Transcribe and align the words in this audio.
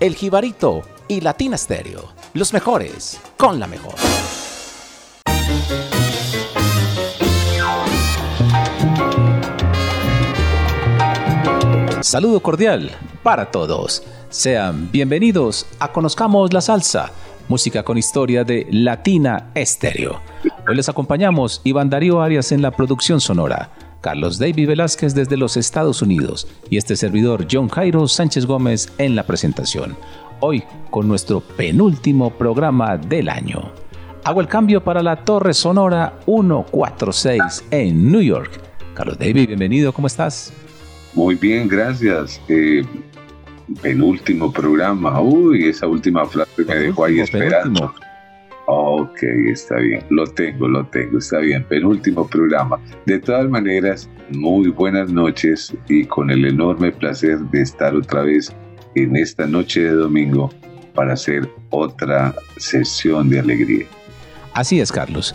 El 0.00 0.16
Jibarito 0.16 0.82
y 1.08 1.22
Latina 1.22 1.56
Stereo, 1.56 2.12
los 2.34 2.52
mejores 2.52 3.18
con 3.38 3.58
la 3.58 3.66
mejor. 3.66 3.94
Saludo 12.02 12.40
cordial 12.40 12.90
para 13.22 13.50
todos. 13.50 14.02
Sean 14.28 14.92
bienvenidos 14.92 15.64
a 15.78 15.90
Conozcamos 15.90 16.52
la 16.52 16.60
Salsa, 16.60 17.12
música 17.48 17.82
con 17.82 17.98
historia 17.98 18.44
de 18.44 18.66
Latina 18.70 19.50
Estéreo. 19.54 20.20
Hoy 20.68 20.76
les 20.76 20.88
acompañamos 20.88 21.60
Iván 21.64 21.90
Darío 21.90 22.20
Arias 22.20 22.52
en 22.52 22.62
la 22.62 22.70
producción 22.70 23.20
sonora, 23.20 23.70
Carlos 24.00 24.38
David 24.38 24.68
Velázquez 24.68 25.14
desde 25.14 25.36
los 25.36 25.56
Estados 25.56 26.02
Unidos 26.02 26.48
y 26.70 26.76
este 26.76 26.96
servidor 26.96 27.46
John 27.50 27.68
Jairo 27.68 28.08
Sánchez 28.08 28.46
Gómez 28.46 28.92
en 28.98 29.14
la 29.14 29.24
presentación. 29.24 29.96
Hoy 30.40 30.64
con 30.90 31.08
nuestro 31.08 31.40
penúltimo 31.40 32.30
programa 32.30 32.96
del 32.96 33.28
año. 33.28 33.72
Hago 34.24 34.40
el 34.40 34.48
cambio 34.48 34.82
para 34.82 35.02
la 35.02 35.24
Torre 35.24 35.54
Sonora 35.54 36.18
146 36.24 37.64
en 37.70 38.10
New 38.10 38.22
York. 38.22 38.60
Carlos 38.94 39.18
David, 39.18 39.48
bienvenido, 39.48 39.92
¿cómo 39.92 40.08
estás? 40.08 40.52
Muy 41.14 41.36
bien, 41.36 41.68
gracias. 41.68 42.40
Eh, 42.48 42.84
penúltimo 43.82 44.52
programa. 44.52 45.20
Uy, 45.20 45.68
esa 45.68 45.86
última 45.86 46.26
frase 46.26 46.64
me 46.66 46.74
dejó 46.74 47.04
ahí 47.04 47.20
esperando. 47.20 47.92
Ok, 48.66 49.22
está 49.22 49.76
bien. 49.76 50.02
Lo 50.10 50.26
tengo, 50.26 50.68
lo 50.68 50.84
tengo. 50.86 51.18
Está 51.18 51.38
bien. 51.38 51.64
Penúltimo 51.64 52.26
programa. 52.26 52.80
De 53.06 53.18
todas 53.18 53.48
maneras, 53.48 54.10
muy 54.30 54.68
buenas 54.68 55.10
noches 55.12 55.72
y 55.88 56.04
con 56.04 56.30
el 56.30 56.44
enorme 56.44 56.90
placer 56.90 57.38
de 57.38 57.62
estar 57.62 57.94
otra 57.94 58.22
vez 58.22 58.52
en 58.96 59.14
esta 59.16 59.46
noche 59.46 59.82
de 59.82 59.92
domingo 59.92 60.50
para 60.94 61.12
hacer 61.12 61.48
otra 61.70 62.34
sesión 62.56 63.28
de 63.28 63.40
alegría. 63.40 63.86
Así 64.54 64.80
es, 64.80 64.90
Carlos. 64.90 65.34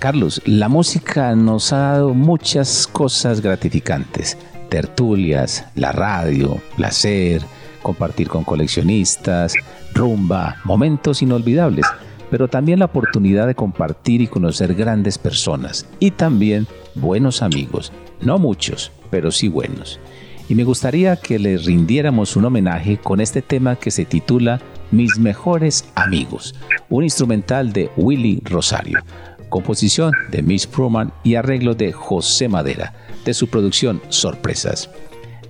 Carlos, 0.00 0.42
la 0.44 0.68
música 0.68 1.34
nos 1.36 1.72
ha 1.72 1.78
dado 1.78 2.14
muchas 2.14 2.86
cosas 2.86 3.40
gratificantes 3.40 4.36
tertulias, 4.68 5.66
la 5.74 5.92
radio, 5.92 6.60
placer, 6.76 7.42
compartir 7.82 8.28
con 8.28 8.44
coleccionistas, 8.44 9.54
rumba, 9.94 10.56
momentos 10.64 11.22
inolvidables, 11.22 11.86
pero 12.30 12.48
también 12.48 12.80
la 12.80 12.86
oportunidad 12.86 13.46
de 13.46 13.54
compartir 13.54 14.20
y 14.20 14.26
conocer 14.26 14.74
grandes 14.74 15.18
personas 15.18 15.86
y 16.00 16.10
también 16.10 16.66
buenos 16.94 17.42
amigos, 17.42 17.92
no 18.20 18.38
muchos, 18.38 18.92
pero 19.10 19.30
sí 19.30 19.48
buenos. 19.48 20.00
Y 20.48 20.54
me 20.54 20.64
gustaría 20.64 21.16
que 21.16 21.38
le 21.38 21.58
rindiéramos 21.58 22.36
un 22.36 22.44
homenaje 22.44 22.98
con 22.98 23.20
este 23.20 23.42
tema 23.42 23.76
que 23.76 23.90
se 23.90 24.04
titula 24.04 24.60
Mis 24.92 25.18
mejores 25.18 25.88
amigos, 25.96 26.54
un 26.88 27.02
instrumental 27.02 27.72
de 27.72 27.90
Willy 27.96 28.42
Rosario, 28.44 29.00
composición 29.48 30.12
de 30.30 30.42
Miss 30.42 30.66
Pruman 30.66 31.12
y 31.24 31.34
arreglo 31.34 31.74
de 31.74 31.92
José 31.92 32.48
Madera 32.48 32.94
de 33.24 33.34
su 33.34 33.48
producción 33.48 34.00
Sorpresas. 34.08 34.90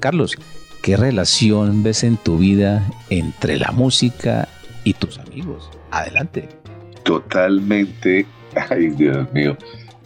Carlos, 0.01 0.37
¿qué 0.83 0.97
relación 0.97 1.83
ves 1.83 2.05
en 2.05 2.17
tu 2.17 2.39
vida 2.39 2.87
entre 3.11 3.57
la 3.57 3.73
música 3.73 4.49
y 4.85 4.95
tus 4.95 5.19
amigos? 5.19 5.71
Adelante. 5.91 6.49
Totalmente, 7.05 8.27
ay 8.71 8.89
Dios 8.89 9.33
mío, 9.33 9.57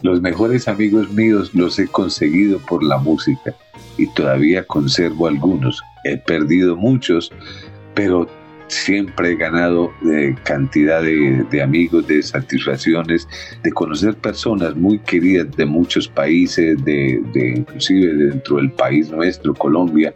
los 0.01 0.21
mejores 0.21 0.67
amigos 0.67 1.11
míos 1.11 1.51
los 1.53 1.77
he 1.77 1.87
conseguido 1.87 2.59
por 2.59 2.83
la 2.83 2.97
música 2.97 3.55
y 3.97 4.07
todavía 4.13 4.63
conservo 4.65 5.27
algunos. 5.27 5.81
He 6.03 6.17
perdido 6.17 6.75
muchos, 6.75 7.31
pero 7.93 8.27
siempre 8.71 9.31
he 9.31 9.35
ganado 9.35 9.91
eh, 10.09 10.35
cantidad 10.43 11.01
de, 11.01 11.61
amigos, 11.61 12.07
de 12.07 12.23
satisfacciones, 12.23 13.27
de 13.63 13.71
conocer 13.71 14.15
personas 14.15 14.75
muy 14.75 14.99
queridas 14.99 15.51
de 15.57 15.65
muchos 15.65 16.07
países, 16.07 16.83
de, 16.83 17.21
inclusive 17.57 18.13
dentro 18.13 18.57
del 18.57 18.71
país 18.71 19.11
nuestro, 19.11 19.53
Colombia, 19.53 20.13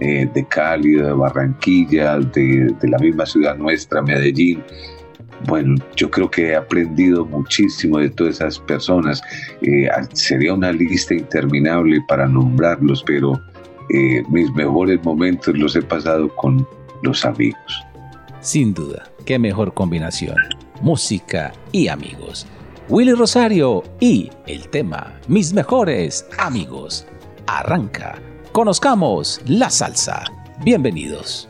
eh, 0.00 0.28
de 0.32 0.46
Cali, 0.46 0.92
de 0.94 1.12
Barranquilla, 1.12 2.18
de, 2.18 2.74
la 2.82 2.98
misma 2.98 3.24
ciudad 3.24 3.56
nuestra, 3.56 4.02
Medellín. 4.02 4.62
Bueno, 5.46 5.76
yo 5.96 6.10
creo 6.10 6.30
que 6.30 6.48
he 6.48 6.56
aprendido 6.56 7.24
muchísimo 7.24 7.98
de 7.98 8.10
todas 8.10 8.36
esas 8.36 8.58
personas. 8.58 9.22
Eh, 9.62 9.88
sería 10.12 10.54
una 10.54 10.72
lista 10.72 11.14
interminable 11.14 11.98
para 12.08 12.26
nombrarlos, 12.26 13.02
pero 13.06 13.40
mis 14.30 14.50
mejores 14.54 15.02
momentos 15.04 15.56
los 15.56 15.76
he 15.76 15.82
pasado 15.82 16.28
con 16.34 16.66
los 17.02 17.24
amigos. 17.24 17.85
Sin 18.46 18.74
duda, 18.74 19.10
qué 19.24 19.40
mejor 19.40 19.74
combinación. 19.74 20.36
Música 20.80 21.52
y 21.72 21.88
amigos. 21.88 22.46
Willy 22.88 23.12
Rosario 23.12 23.82
y 23.98 24.30
el 24.46 24.68
tema 24.68 25.18
Mis 25.26 25.52
mejores 25.52 26.24
amigos. 26.38 27.08
Arranca. 27.48 28.22
Conozcamos 28.52 29.40
la 29.46 29.68
salsa. 29.68 30.22
Bienvenidos. 30.62 31.48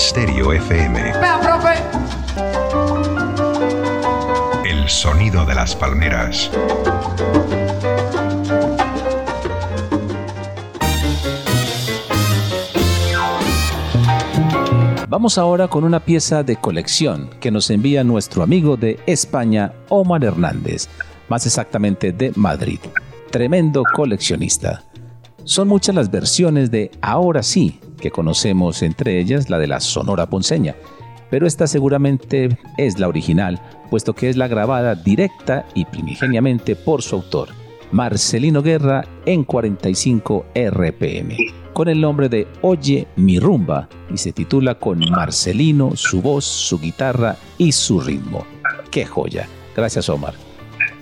Stereo 0.00 0.54
FM. 0.54 0.98
Vea, 0.98 1.38
profe. 1.42 1.74
El 4.66 4.88
sonido 4.88 5.44
de 5.44 5.54
las 5.54 5.76
palmeras. 5.76 6.50
Vamos 15.06 15.36
ahora 15.36 15.68
con 15.68 15.84
una 15.84 16.00
pieza 16.00 16.42
de 16.44 16.56
colección 16.56 17.28
que 17.38 17.50
nos 17.50 17.68
envía 17.68 18.02
nuestro 18.02 18.42
amigo 18.42 18.78
de 18.78 18.98
España, 19.06 19.74
Omar 19.90 20.24
Hernández, 20.24 20.88
más 21.28 21.44
exactamente 21.44 22.12
de 22.12 22.32
Madrid. 22.36 22.80
Tremendo 23.30 23.82
coleccionista. 23.94 24.82
Son 25.44 25.68
muchas 25.68 25.94
las 25.94 26.10
versiones 26.10 26.70
de 26.70 26.90
Ahora 27.02 27.42
sí 27.42 27.80
que 28.00 28.10
conocemos, 28.10 28.82
entre 28.82 29.20
ellas 29.20 29.50
la 29.50 29.58
de 29.58 29.68
la 29.68 29.80
Sonora 29.80 30.26
Ponceña, 30.28 30.74
pero 31.30 31.46
esta 31.46 31.66
seguramente 31.66 32.58
es 32.76 32.98
la 32.98 33.08
original, 33.08 33.60
puesto 33.90 34.14
que 34.14 34.28
es 34.28 34.36
la 34.36 34.48
grabada 34.48 34.94
directa 34.94 35.66
y 35.74 35.84
primigeniamente 35.84 36.74
por 36.74 37.02
su 37.02 37.16
autor, 37.16 37.50
Marcelino 37.92 38.62
Guerra 38.62 39.04
en 39.26 39.44
45 39.44 40.46
RPM 40.54 41.36
con 41.72 41.88
el 41.88 42.00
nombre 42.00 42.28
de 42.28 42.46
Oye 42.62 43.06
mi 43.16 43.38
rumba 43.38 43.88
y 44.12 44.18
se 44.18 44.32
titula 44.32 44.74
con 44.74 44.98
Marcelino, 44.98 45.92
su 45.96 46.20
voz, 46.20 46.44
su 46.44 46.78
guitarra 46.78 47.36
y 47.58 47.72
su 47.72 48.00
ritmo. 48.00 48.44
¡Qué 48.90 49.06
joya! 49.06 49.48
Gracias 49.74 50.08
Omar. 50.08 50.34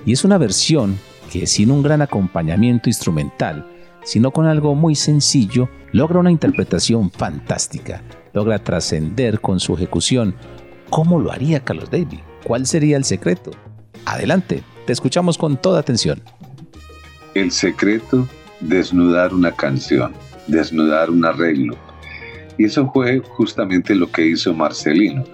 Y 0.06 0.12
es 0.12 0.24
una 0.24 0.38
versión 0.38 0.98
que 1.32 1.46
sin 1.46 1.70
un 1.70 1.82
gran 1.82 2.02
acompañamiento 2.02 2.88
instrumental, 2.88 3.66
sino 4.08 4.30
con 4.30 4.46
algo 4.46 4.74
muy 4.74 4.94
sencillo, 4.94 5.68
logra 5.92 6.18
una 6.18 6.30
interpretación 6.30 7.10
fantástica, 7.10 8.02
logra 8.32 8.58
trascender 8.58 9.40
con 9.40 9.60
su 9.60 9.74
ejecución. 9.74 10.34
¿Cómo 10.88 11.20
lo 11.20 11.30
haría 11.30 11.64
Carlos 11.64 11.90
David? 11.90 12.20
¿Cuál 12.44 12.66
sería 12.66 12.96
el 12.96 13.04
secreto? 13.04 13.50
Adelante, 14.06 14.62
te 14.86 14.92
escuchamos 14.92 15.36
con 15.36 15.56
toda 15.56 15.80
atención. 15.80 16.22
El 17.34 17.52
secreto, 17.52 18.26
desnudar 18.60 19.34
una 19.34 19.52
canción 19.52 20.14
desnudar 20.48 21.10
un 21.10 21.24
arreglo. 21.24 21.76
Y 22.56 22.64
eso 22.64 22.90
fue 22.92 23.20
justamente 23.20 23.94
lo 23.94 24.10
que 24.10 24.26
hizo 24.26 24.52
Marcelino. 24.52 25.24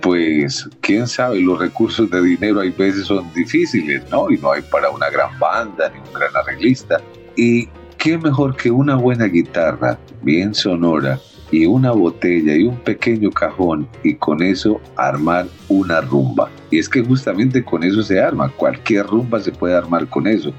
Pues 0.00 0.68
quién 0.80 1.06
sabe, 1.06 1.40
los 1.40 1.60
recursos 1.60 2.10
de 2.10 2.20
dinero 2.22 2.58
hay 2.58 2.70
veces 2.70 3.06
son 3.06 3.32
difíciles, 3.34 4.02
¿no? 4.10 4.28
Y 4.30 4.38
no 4.38 4.50
hay 4.50 4.62
para 4.62 4.90
una 4.90 5.08
gran 5.10 5.38
banda 5.38 5.90
ni 5.90 6.00
un 6.00 6.12
gran 6.12 6.34
arreglista. 6.34 7.00
Y 7.36 7.68
qué 8.02 8.18
mejor 8.18 8.56
que 8.56 8.68
una 8.68 8.96
buena 8.96 9.26
guitarra, 9.26 9.96
bien 10.22 10.54
sonora, 10.54 11.20
y 11.52 11.66
una 11.66 11.92
botella 11.92 12.56
y 12.56 12.64
un 12.64 12.76
pequeño 12.78 13.30
cajón 13.30 13.86
y 14.02 14.14
con 14.14 14.42
eso 14.42 14.80
armar 14.96 15.46
una 15.68 16.00
rumba. 16.00 16.50
Y 16.72 16.80
es 16.80 16.88
que 16.88 17.04
justamente 17.04 17.62
con 17.62 17.84
eso 17.84 18.02
se 18.02 18.20
arma, 18.20 18.50
cualquier 18.56 19.06
rumba 19.06 19.38
se 19.38 19.52
puede 19.52 19.76
armar 19.76 20.08
con 20.08 20.26
eso, 20.26 20.52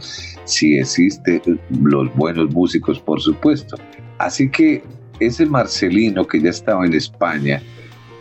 si 0.45 0.77
existen 0.77 1.59
los 1.81 2.15
buenos 2.15 2.49
músicos 2.53 2.97
por 3.01 3.19
supuesto. 3.19 3.75
Así 4.19 4.49
que 4.49 4.81
ese 5.19 5.45
Marcelino 5.45 6.25
que 6.25 6.39
ya 6.39 6.51
estaba 6.51 6.85
en 6.85 6.93
España, 6.93 7.61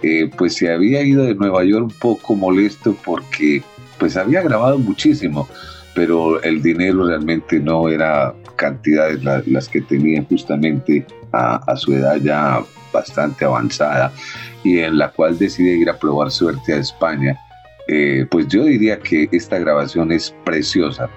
eh, 0.02 0.29
pues 0.37 0.55
se 0.55 0.73
había 0.73 1.00
ido 1.02 1.23
de 1.23 1.37
Nueva 1.37 1.62
York 1.62 1.85
un 1.85 1.99
poco 2.00 2.35
molesto 2.35 2.97
porque 3.05 3.62
pues 3.99 4.17
había 4.17 4.43
grabado 4.43 4.79
muchísimo, 4.79 5.47
pero 5.95 6.43
el 6.43 6.63
dinero 6.63 7.07
realmente 7.07 7.59
no 7.61 7.89
era 7.89 8.35
cantidades 8.57 9.23
las 9.47 9.69
que 9.69 9.81
tenía 9.83 10.23
justamente 10.25 11.07
a, 11.33 11.77
su 11.77 11.95
edad 11.95 12.17
ya 12.17 12.63
bastante 12.93 13.45
avanzada 13.45 14.13
y 14.65 14.79
en 14.79 14.99
la 14.99 15.11
cual 15.11 15.39
decide 15.39 15.73
ir 15.73 15.89
a 15.91 15.99
probar 15.99 16.31
suerte 16.31 16.75
a 16.75 16.77
España. 16.77 17.39
Eh, 17.89 18.27
pues 18.31 18.47
yo 18.49 18.65
diría 18.65 18.99
que 18.99 19.29
esta 19.33 19.59
grabación 19.59 20.13
es 20.13 20.35
preciosa, 20.45 21.11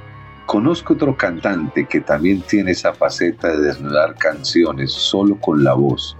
Conozco 0.46 0.94
otro 0.94 1.18
cantante 1.18 1.86
que 1.86 2.02
también 2.02 2.42
tiene 2.42 2.72
esa 2.72 2.94
faceta 2.94 3.50
de 3.50 3.62
desnudar 3.62 4.16
canciones 4.16 4.92
solo 4.92 5.40
con 5.40 5.64
la 5.64 5.74
voz. 5.74 6.16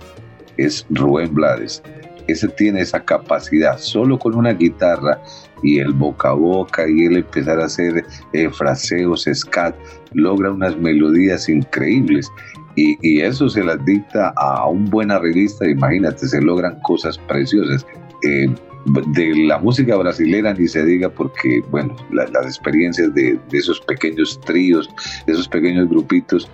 Es 0.58 0.86
Rubén 0.90 1.34
Blades. 1.36 1.84
Ese 2.28 2.48
tiene 2.48 2.82
esa 2.82 3.06
capacidad 3.06 3.78
solo 3.78 4.18
con 4.18 4.34
una 4.34 4.54
guitarra 4.54 5.22
y 5.66 5.80
el 5.80 5.94
boca 5.94 6.30
a 6.30 6.34
boca 6.34 6.88
y 6.88 7.06
él 7.06 7.18
empezar 7.18 7.60
a 7.60 7.66
hacer 7.66 8.06
eh, 8.34 8.50
fraseos, 8.50 9.28
scat, 9.34 9.76
logra 10.14 10.52
unas 10.52 10.78
melodías 10.78 11.50
increíbles. 11.50 12.32
Y, 12.78 13.22
eso 13.22 13.48
se 13.48 13.64
las 13.64 13.84
dicta 13.86 14.34
a 14.36 14.68
un 14.68 14.86
buen 14.86 15.10
arreglista, 15.10 15.66
imagínate, 15.66 16.28
se 16.28 16.42
logran 16.42 16.78
cosas 16.82 17.18
preciosas. 17.18 17.86
Eh, 18.24 18.54
de 18.86 19.36
la 19.48 19.58
música 19.58 19.96
brasilera 19.96 20.54
ni 20.54 20.68
se 20.68 20.86
diga 20.86 21.10
porque, 21.10 21.64
bueno, 21.72 21.96
las 22.12 22.46
experiencias 22.46 23.14
de, 23.16 23.40
esos 23.52 23.80
pequeños 23.82 24.40
tríos, 24.42 24.90
de 25.26 25.34
esos 25.34 25.48
pequeños 25.48 25.90
grupitos, 25.90 26.48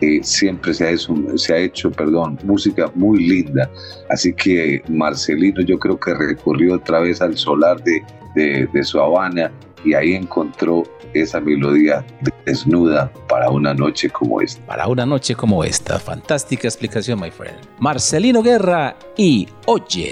eh, 0.00 0.20
siempre 0.22 0.74
se 0.74 0.86
ha, 0.86 0.90
hecho, 0.90 1.14
se 1.36 1.54
ha 1.54 1.58
hecho 1.58 1.90
perdón, 1.90 2.38
música 2.44 2.90
muy 2.94 3.26
linda. 3.26 3.70
Así 4.10 4.32
que 4.32 4.82
Marcelino 4.88 5.62
yo 5.62 5.78
creo 5.78 5.98
que 5.98 6.14
recurrió 6.14 6.74
otra 6.74 7.00
vez 7.00 7.20
al 7.20 7.36
solar 7.36 7.82
de, 7.82 8.02
de 8.34 8.84
su 8.84 9.00
Habana 9.00 9.50
y 9.84 9.94
ahí 9.94 10.14
encontró 10.14 10.82
esa 11.14 11.40
melodía 11.40 12.04
desnuda 12.44 13.10
para 13.28 13.50
una 13.50 13.72
noche 13.72 14.10
como 14.10 14.40
esta. 14.40 14.64
Para 14.66 14.86
una 14.88 15.06
noche 15.06 15.34
como 15.34 15.64
esta. 15.64 15.98
Fantástica 15.98 16.68
explicación, 16.68 17.20
my 17.20 17.30
friend. 17.30 17.56
Marcelino 17.78 18.42
Guerra 18.42 18.96
y 19.16 19.48
Oye 19.66 20.10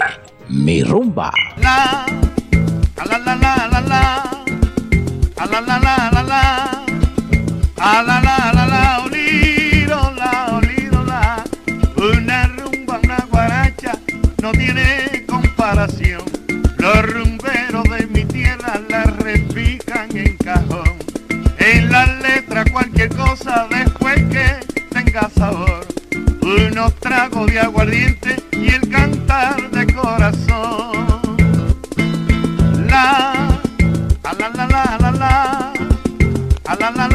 mi 0.48 0.82
rumba. 0.82 1.32
La, 1.56 2.06
la, 2.96 3.18
la, 3.18 3.18
la, 3.18 3.36
la, 3.36 3.80
la, 3.80 3.80
la, 5.46 5.60
la, 5.60 5.78
la, 5.78 6.10
la, 6.10 6.22
la, 6.22 6.84
a 7.76 8.02
la, 8.02 8.20
la, 8.20 8.52
la, 8.52 8.66
la, 8.66 8.73
no 14.44 14.52
tiene 14.52 15.24
comparación. 15.26 16.22
Los 16.76 17.02
rumberos 17.14 17.84
de 17.84 18.06
mi 18.08 18.26
tierra 18.26 18.78
la 18.90 19.04
repican 19.04 20.14
en 20.14 20.36
cajón. 20.36 20.98
En 21.56 21.90
la 21.90 22.04
letra 22.16 22.62
cualquier 22.70 23.08
cosa 23.16 23.66
después 23.70 24.16
que 24.24 24.44
tenga 24.90 25.30
sabor. 25.30 25.86
Unos 26.42 26.94
tragos 26.96 27.46
de 27.46 27.58
aguardiente 27.58 28.36
y 28.52 28.68
el 28.68 28.86
cantar 28.90 29.70
de 29.70 29.94
corazón. 29.94 31.36
La, 32.86 33.32
a 34.24 34.32
la 34.34 34.48
la 34.50 34.66
la 34.66 34.98
la 34.98 35.10
la, 36.80 36.90
la, 36.90 37.08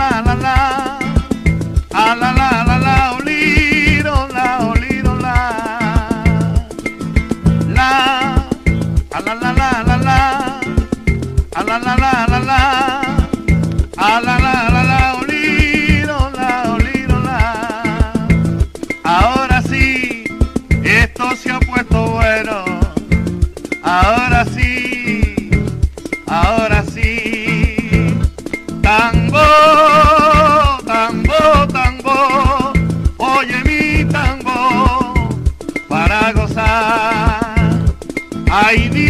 Ay 38.61 38.89
Dios, 38.89 39.08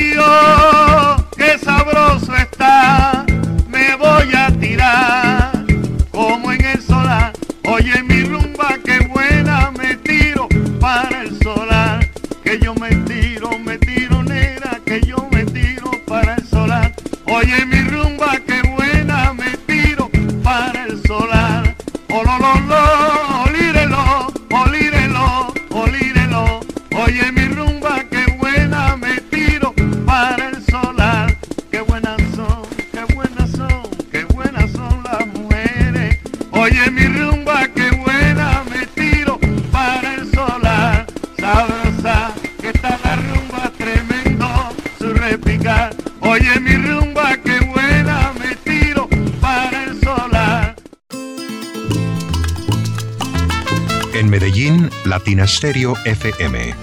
Stereo 55.49 55.95
FM. 56.05 56.75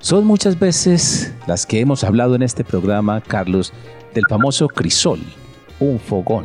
Son 0.00 0.26
muchas 0.26 0.58
veces 0.58 1.32
las 1.46 1.64
que 1.64 1.80
hemos 1.80 2.04
hablado 2.04 2.34
en 2.34 2.42
este 2.42 2.64
programa, 2.64 3.22
Carlos, 3.22 3.72
del 4.12 4.24
famoso 4.28 4.68
crisol, 4.68 5.20
un 5.80 5.98
fogón, 5.98 6.44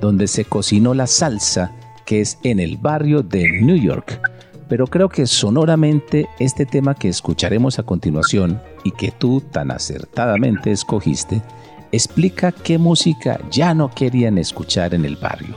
donde 0.00 0.28
se 0.28 0.44
cocinó 0.44 0.94
la 0.94 1.08
salsa 1.08 1.72
que 2.06 2.20
es 2.20 2.38
en 2.44 2.60
el 2.60 2.76
barrio 2.76 3.24
de 3.24 3.60
New 3.60 3.76
York. 3.76 4.20
Pero 4.68 4.86
creo 4.86 5.08
que 5.08 5.26
sonoramente 5.26 6.28
este 6.38 6.64
tema 6.64 6.94
que 6.94 7.08
escucharemos 7.08 7.80
a 7.80 7.82
continuación 7.82 8.62
y 8.84 8.92
que 8.92 9.10
tú 9.10 9.40
tan 9.40 9.72
acertadamente 9.72 10.70
escogiste, 10.70 11.42
explica 11.92 12.52
qué 12.52 12.78
música 12.78 13.40
ya 13.50 13.74
no 13.74 13.90
querían 13.90 14.38
escuchar 14.38 14.94
en 14.94 15.04
el 15.04 15.16
barrio 15.16 15.56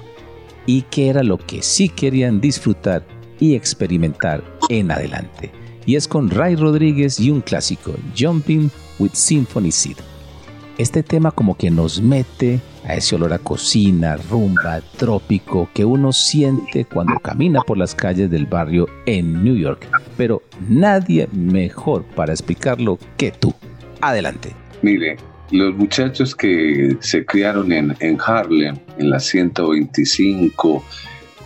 y 0.66 0.84
qué 0.84 1.10
era 1.10 1.24
lo 1.24 1.38
que 1.38 1.62
sí 1.62 1.90
querían 1.90 2.42
disfrutar 2.42 3.06
y 3.40 3.56
experimentar 3.56 4.44
en 4.70 4.92
adelante 4.92 5.52
y 5.86 5.96
es 5.96 6.08
con 6.08 6.30
Ray 6.30 6.56
Rodríguez 6.56 7.20
y 7.20 7.30
un 7.30 7.42
clásico, 7.42 7.94
Jumping 8.18 8.70
with 9.00 9.12
Symphony 9.14 9.72
Seed. 9.72 9.98
Este 10.78 11.04
tema 11.04 11.32
como 11.32 11.56
que 11.56 11.70
nos 11.70 12.02
mete 12.02 12.60
a 12.86 12.96
ese 12.96 13.16
olor 13.16 13.34
a 13.34 13.40
cocina, 13.40 14.18
rumba, 14.30 14.82
trópico 14.98 15.70
que 15.74 15.86
uno 15.86 16.12
siente 16.12 16.86
cuando 16.86 17.20
camina 17.20 17.62
por 17.62 17.78
las 17.78 17.94
calles 17.94 18.30
del 18.30 18.48
barrio 18.48 18.88
en 19.06 19.44
New 19.44 19.56
York. 19.56 19.88
Pero 20.18 20.42
nadie 20.68 21.30
mejor 21.32 22.04
para 22.04 22.34
explicarlo 22.34 22.98
que 23.18 23.32
tú. 23.32 23.54
Adelante. 24.02 24.54
Mire, 24.82 25.18
los 25.54 25.76
muchachos 25.76 26.36
que 26.36 26.98
se 27.00 27.24
criaron 27.26 27.72
en, 27.72 27.96
Harlem, 28.26 28.76
en 28.98 29.10
la 29.12 29.20
125, 29.20 30.84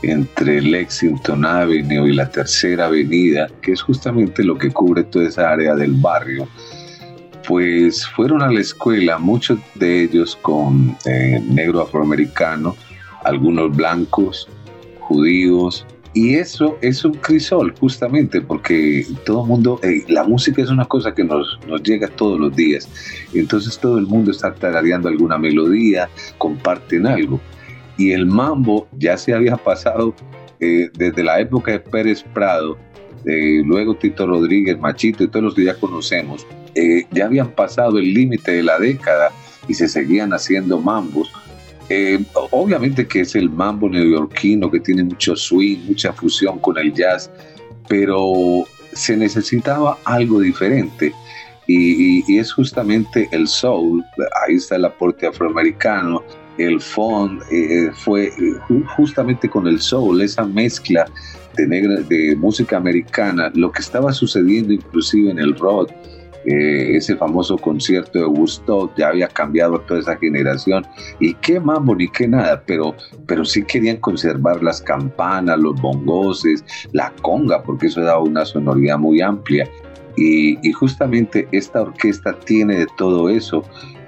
entre 0.01 0.61
Lexington 0.61 1.43
Avenue 1.43 2.07
y 2.07 2.13
la 2.13 2.29
Tercera 2.29 2.85
Avenida, 2.85 3.49
que 3.61 3.73
es 3.73 3.81
justamente 3.81 4.45
lo 4.45 4.57
que 4.57 4.71
cubre 4.71 5.03
toda 5.03 5.27
esa 5.27 5.51
área 5.51 5.75
del 5.75 5.91
barrio, 5.91 6.47
pues 7.45 8.07
fueron 8.07 8.41
a 8.41 8.49
la 8.49 8.61
escuela, 8.61 9.17
muchos 9.17 9.59
de 9.75 10.03
ellos 10.03 10.37
con 10.41 10.95
eh, 11.05 11.41
negro 11.45 11.81
afroamericano, 11.81 12.77
algunos 13.25 13.75
blancos, 13.75 14.47
judíos, 15.01 15.85
y 16.17 16.33
eso 16.33 16.79
es 16.81 17.05
un 17.05 17.13
crisol 17.13 17.75
justamente 17.79 18.41
porque 18.41 19.05
todo 19.23 19.43
el 19.43 19.47
mundo, 19.47 19.79
la 20.07 20.23
música 20.23 20.63
es 20.63 20.71
una 20.71 20.85
cosa 20.85 21.13
que 21.13 21.23
nos, 21.23 21.59
nos 21.67 21.83
llega 21.83 22.07
todos 22.07 22.39
los 22.39 22.55
días, 22.55 22.89
entonces 23.35 23.77
todo 23.77 23.99
el 23.99 24.07
mundo 24.07 24.31
está 24.31 24.51
tarareando 24.51 25.09
alguna 25.09 25.37
melodía, 25.37 26.09
comparten 26.39 27.05
algo 27.05 27.39
y 27.99 28.13
el 28.13 28.25
mambo 28.25 28.87
ya 28.97 29.15
se 29.15 29.31
había 29.31 29.57
pasado 29.57 30.15
eh, 30.59 30.89
desde 30.97 31.23
la 31.23 31.39
época 31.39 31.73
de 31.73 31.81
Pérez 31.81 32.23
Prado, 32.33 32.79
eh, 33.23 33.61
luego 33.63 33.95
Tito 33.95 34.25
Rodríguez, 34.25 34.79
Machito 34.79 35.23
y 35.23 35.27
todos 35.27 35.43
los 35.43 35.53
que 35.53 35.65
ya 35.65 35.75
conocemos, 35.75 36.47
eh, 36.73 37.05
ya 37.11 37.25
habían 37.25 37.51
pasado 37.51 37.99
el 37.99 38.11
límite 38.11 38.53
de 38.53 38.63
la 38.63 38.79
década 38.79 39.29
y 39.67 39.75
se 39.75 39.87
seguían 39.87 40.33
haciendo 40.33 40.79
mambos. 40.79 41.31
Obviamente 42.51 43.07
que 43.07 43.21
es 43.21 43.35
el 43.35 43.49
mambo 43.49 43.89
neoyorquino 43.89 44.69
que 44.69 44.79
tiene 44.79 45.03
mucho 45.03 45.35
swing, 45.35 45.79
mucha 45.87 46.11
fusión 46.13 46.59
con 46.59 46.77
el 46.77 46.93
jazz, 46.93 47.31
pero 47.87 48.65
se 48.93 49.15
necesitaba 49.15 49.97
algo 50.03 50.41
diferente. 50.41 51.13
y, 51.69 52.37
es 52.37 52.53
justamente 52.53 53.27
el 53.31 53.47
soul, 53.47 54.03
ahí 54.45 54.55
está 54.55 54.75
el 54.75 54.85
aporte 54.85 55.27
afroamericano, 55.27 56.23
el 56.57 56.81
funk 56.81 57.43
eh, 57.51 57.91
fue 57.93 58.27
eh, 58.27 58.31
justamente 58.95 59.49
con 59.49 59.67
el 59.67 59.79
soul, 59.79 60.21
esa 60.21 60.43
mezcla 60.43 61.05
de, 61.55 61.67
negra, 61.67 61.95
de 62.01 62.35
música 62.35 62.77
americana, 62.77 63.51
lo 63.53 63.71
que 63.71 63.81
estaba 63.81 64.11
sucediendo 64.11 64.73
inclusive 64.73 65.31
en 65.31 65.39
el 65.39 65.55
rock, 65.55 65.91
eh, 66.47 66.95
ese 66.95 67.15
famoso 67.17 67.57
concierto 67.57 68.19
de 68.19 68.25
Woodstock 68.25 68.95
ya 68.97 69.09
había 69.09 69.27
cambiado 69.27 69.79
toda 69.81 69.99
esa 69.99 70.15
generación 70.15 70.87
y 71.19 71.33
qué 71.35 71.59
mambo 71.59 71.93
ni 71.93 72.07
qué 72.07 72.27
nada, 72.27 72.63
pero, 72.65 72.95
pero 73.25 73.43
sí 73.43 73.63
querían 73.63 73.97
conservar 73.97 74.63
las 74.63 74.81
campanas, 74.81 75.59
los 75.59 75.79
bongoses, 75.81 76.63
la 76.93 77.13
conga, 77.21 77.61
porque 77.63 77.87
eso 77.87 78.01
daba 78.01 78.23
una 78.23 78.45
sonoridad 78.45 78.97
muy 78.97 79.21
amplia. 79.21 79.69
Y, 80.15 80.57
y 80.67 80.71
justamente 80.71 81.47
esta 81.51 81.81
orquesta 81.81 82.33
tiene 82.39 82.77
de 82.77 82.87
todo 82.97 83.29
eso 83.29 83.63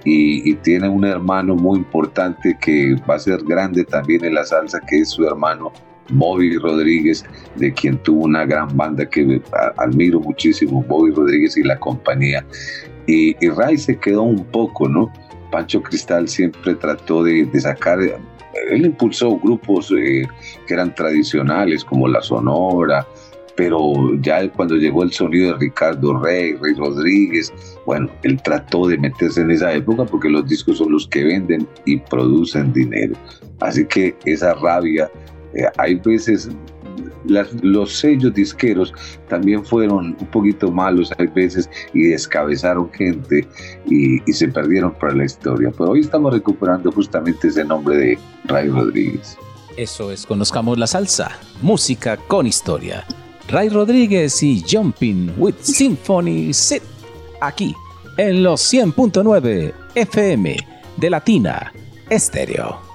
y, 0.05 0.55
tiene 0.55 0.89
un 0.89 1.05
hermano 1.05 1.55
muy 1.55 1.79
importante 1.79 2.57
que 2.59 2.95
va 3.09 3.15
a 3.15 3.19
ser 3.19 3.43
grande 3.43 3.83
también 3.83 4.23
en 4.25 4.35
la 4.35 4.45
salsa, 4.45 4.79
que 4.79 4.99
es 4.99 5.09
su 5.09 5.25
hermano 5.25 5.71
Bobby 6.11 6.57
Rodríguez, 6.57 7.25
de 7.55 7.73
quien 7.73 7.97
tuvo 7.99 8.25
una 8.25 8.45
gran 8.45 8.75
banda 8.75 9.09
que 9.09 9.41
admiro 9.77 10.19
muchísimo, 10.19 10.83
Bobby 10.83 11.11
Rodríguez 11.11 11.57
y 11.57 11.63
la 11.63 11.79
compañía. 11.79 12.45
Y, 13.07 13.33
Ray 13.49 13.77
se 13.77 13.97
quedó 13.97 14.23
un 14.23 14.45
poco, 14.45 14.87
¿no? 14.87 15.11
Pancho 15.51 15.81
Cristal 15.81 16.27
siempre 16.27 16.75
trató 16.75 17.23
de, 17.23 17.47
sacar, 17.59 17.99
él 18.01 18.85
impulsó 18.85 19.37
grupos 19.39 19.91
eh, 19.97 20.27
que 20.67 20.73
eran 20.73 20.93
tradicionales 20.93 21.83
como 21.83 22.07
La 22.07 22.21
Sonora, 22.21 23.07
pero 23.59 24.15
ya 24.21 24.49
cuando 24.53 24.77
llegó 24.77 25.03
el 25.03 25.11
sonido 25.11 25.51
de 25.51 25.59
Ricardo 25.59 26.17
Rey, 26.17 26.53
Rey 26.61 26.75
Rodríguez, 26.75 27.51
bueno, 27.85 28.09
él 28.23 28.41
trató 28.41 28.87
de 28.87 28.97
meterse 28.97 29.41
en 29.41 29.51
esa 29.51 29.73
época 29.73 30.05
porque 30.05 30.29
los 30.29 30.47
discos 30.47 30.77
son 30.77 30.93
los 30.93 31.05
que 31.09 31.25
venden 31.25 31.67
y 31.83 31.97
producen 31.97 32.71
dinero. 32.71 33.15
Así 33.59 33.85
que 33.85 34.15
esa 34.23 34.53
rabia, 34.53 35.11
eh, 35.53 35.65
hay 35.77 35.95
veces 35.95 36.49
los 37.25 37.93
sellos 37.93 38.33
disqueros 38.33 38.93
también 39.27 39.63
fueron 39.65 40.15
un 40.19 40.27
poquito 40.27 40.71
malos 40.71 41.11
hay 41.17 41.27
veces 41.27 41.69
y 41.93 42.07
descabezaron 42.09 42.91
gente 42.93 43.47
y, 43.85 44.19
se 44.31 44.47
perdieron 44.47 44.93
para 44.93 45.13
la 45.13 45.25
historia. 45.25 45.71
Pero 45.77 45.91
hoy 45.91 46.01
estamos 46.01 46.33
recuperando 46.33 46.91
justamente 46.91 47.47
ese 47.47 47.65
nombre 47.65 47.97
de 47.97 48.19
Ray 48.45 48.69
Rodríguez. 48.69 49.37
Eso 49.75 50.11
es, 50.11 50.25
conozcamos 50.25 50.77
la 50.77 50.87
salsa, 50.87 51.31
música 51.61 52.17
con 52.17 52.47
historia. 52.47 53.05
Ray 53.47 53.69
Rodríguez 53.69 54.41
y 54.43 54.63
Jumping 54.69 55.33
with 55.37 55.55
Symphony 55.61 56.53
Sit, 56.53 56.83
aquí 57.41 57.75
en 58.17 58.43
los 58.43 58.73
100.9 58.73 59.73
FM 59.95 60.57
de 60.97 61.09
Latina 61.09 61.73
Estéreo. 62.09 62.88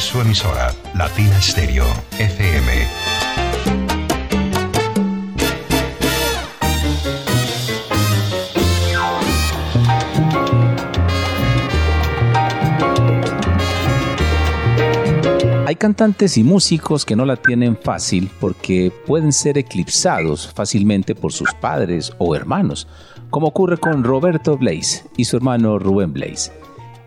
Su 0.00 0.20
emisora, 0.20 0.74
Latina 0.94 1.40
Stereo, 1.40 1.86
FM. 2.18 2.86
Hay 15.66 15.76
cantantes 15.76 16.36
y 16.36 16.44
músicos 16.44 17.06
que 17.06 17.16
no 17.16 17.24
la 17.24 17.36
tienen 17.36 17.76
fácil 17.76 18.30
porque 18.38 18.92
pueden 19.06 19.32
ser 19.32 19.56
eclipsados 19.56 20.52
fácilmente 20.52 21.14
por 21.14 21.32
sus 21.32 21.52
padres 21.54 22.12
o 22.18 22.36
hermanos, 22.36 22.86
como 23.30 23.48
ocurre 23.48 23.78
con 23.78 24.04
Roberto 24.04 24.58
Blaze 24.58 25.04
y 25.16 25.24
su 25.24 25.36
hermano 25.36 25.78
Rubén 25.78 26.12
Blaze. 26.12 26.52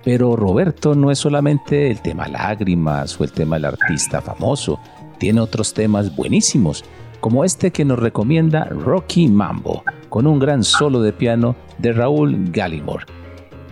Pero 0.10 0.36
Roberto 0.36 0.96
no 0.96 1.12
es 1.12 1.20
solamente 1.20 1.92
el 1.92 2.02
tema 2.02 2.28
lágrimas 2.28 3.22
o 3.22 3.24
el 3.24 3.32
tema 3.32 3.58
del 3.58 3.66
artista 3.66 4.22
famoso, 4.22 4.80
tiene 5.20 5.40
otros 5.40 5.72
temas 5.76 6.16
buenísimos, 6.16 6.84
como 7.20 7.46
este 7.46 7.70
que 7.70 7.86
nos 7.86 8.00
recomienda 8.00 8.66
Rocky 8.66 9.28
Mambo, 9.28 9.84
con 10.10 10.26
un 10.26 10.40
gran 10.40 10.64
solo 10.64 11.04
de 11.04 11.14
piano 11.14 11.56
de 11.78 11.94
Raúl 11.94 12.50
Gallimore. 12.52 13.06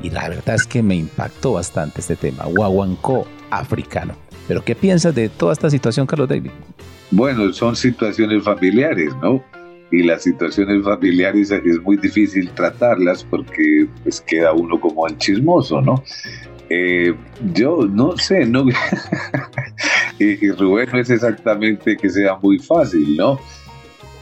Y 0.04 0.12
la 0.12 0.30
verdad 0.30 0.54
es 0.54 0.68
que 0.68 0.84
me 0.84 0.96
impactó 0.96 1.54
bastante 1.54 2.02
este 2.02 2.16
tema, 2.16 2.46
guaguancó 2.46 3.26
africano. 3.50 4.14
Pero 4.48 4.64
¿qué 4.64 4.76
piensas 4.76 5.16
de 5.16 5.30
toda 5.30 5.54
esta 5.54 5.72
situación, 5.72 6.06
Carlos 6.06 6.30
David? 6.30 6.52
Bueno, 7.10 7.52
son 7.52 7.76
situaciones 7.76 8.44
familiares, 8.44 9.12
¿no? 9.24 9.44
Y 9.92 10.04
las 10.04 10.24
situaciones 10.24 10.84
familiares 10.84 11.52
es 11.52 11.82
muy 11.82 11.98
difícil 11.98 12.50
tratarlas 12.52 13.24
porque 13.24 13.88
pues 14.04 14.22
queda 14.22 14.52
uno 14.54 14.80
como 14.80 15.08
el 15.08 15.18
chismoso, 15.18 15.82
¿no? 15.82 16.04
Eh, 16.70 17.14
yo 17.54 17.88
no 17.90 18.18
sé, 18.18 18.46
no 18.46 18.66
y, 20.20 20.52
Rubén 20.52 20.90
no 20.92 21.00
es 21.00 21.10
exactamente 21.10 21.96
que 21.96 22.10
sea 22.10 22.36
muy 22.36 22.60
fácil, 22.60 23.16
¿no? 23.16 23.40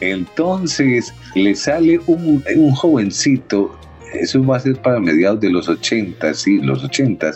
Entonces 0.00 1.12
le 1.34 1.54
sale 1.56 1.98
un, 2.06 2.44
un 2.54 2.70
jovencito, 2.72 3.76
eso 4.12 4.44
va 4.44 4.58
a 4.58 4.60
ser 4.60 4.76
para 4.76 5.00
mediados 5.00 5.40
de 5.40 5.50
los 5.50 5.68
80, 5.68 6.34
sí, 6.34 6.60
los 6.60 6.84
80 6.84 7.32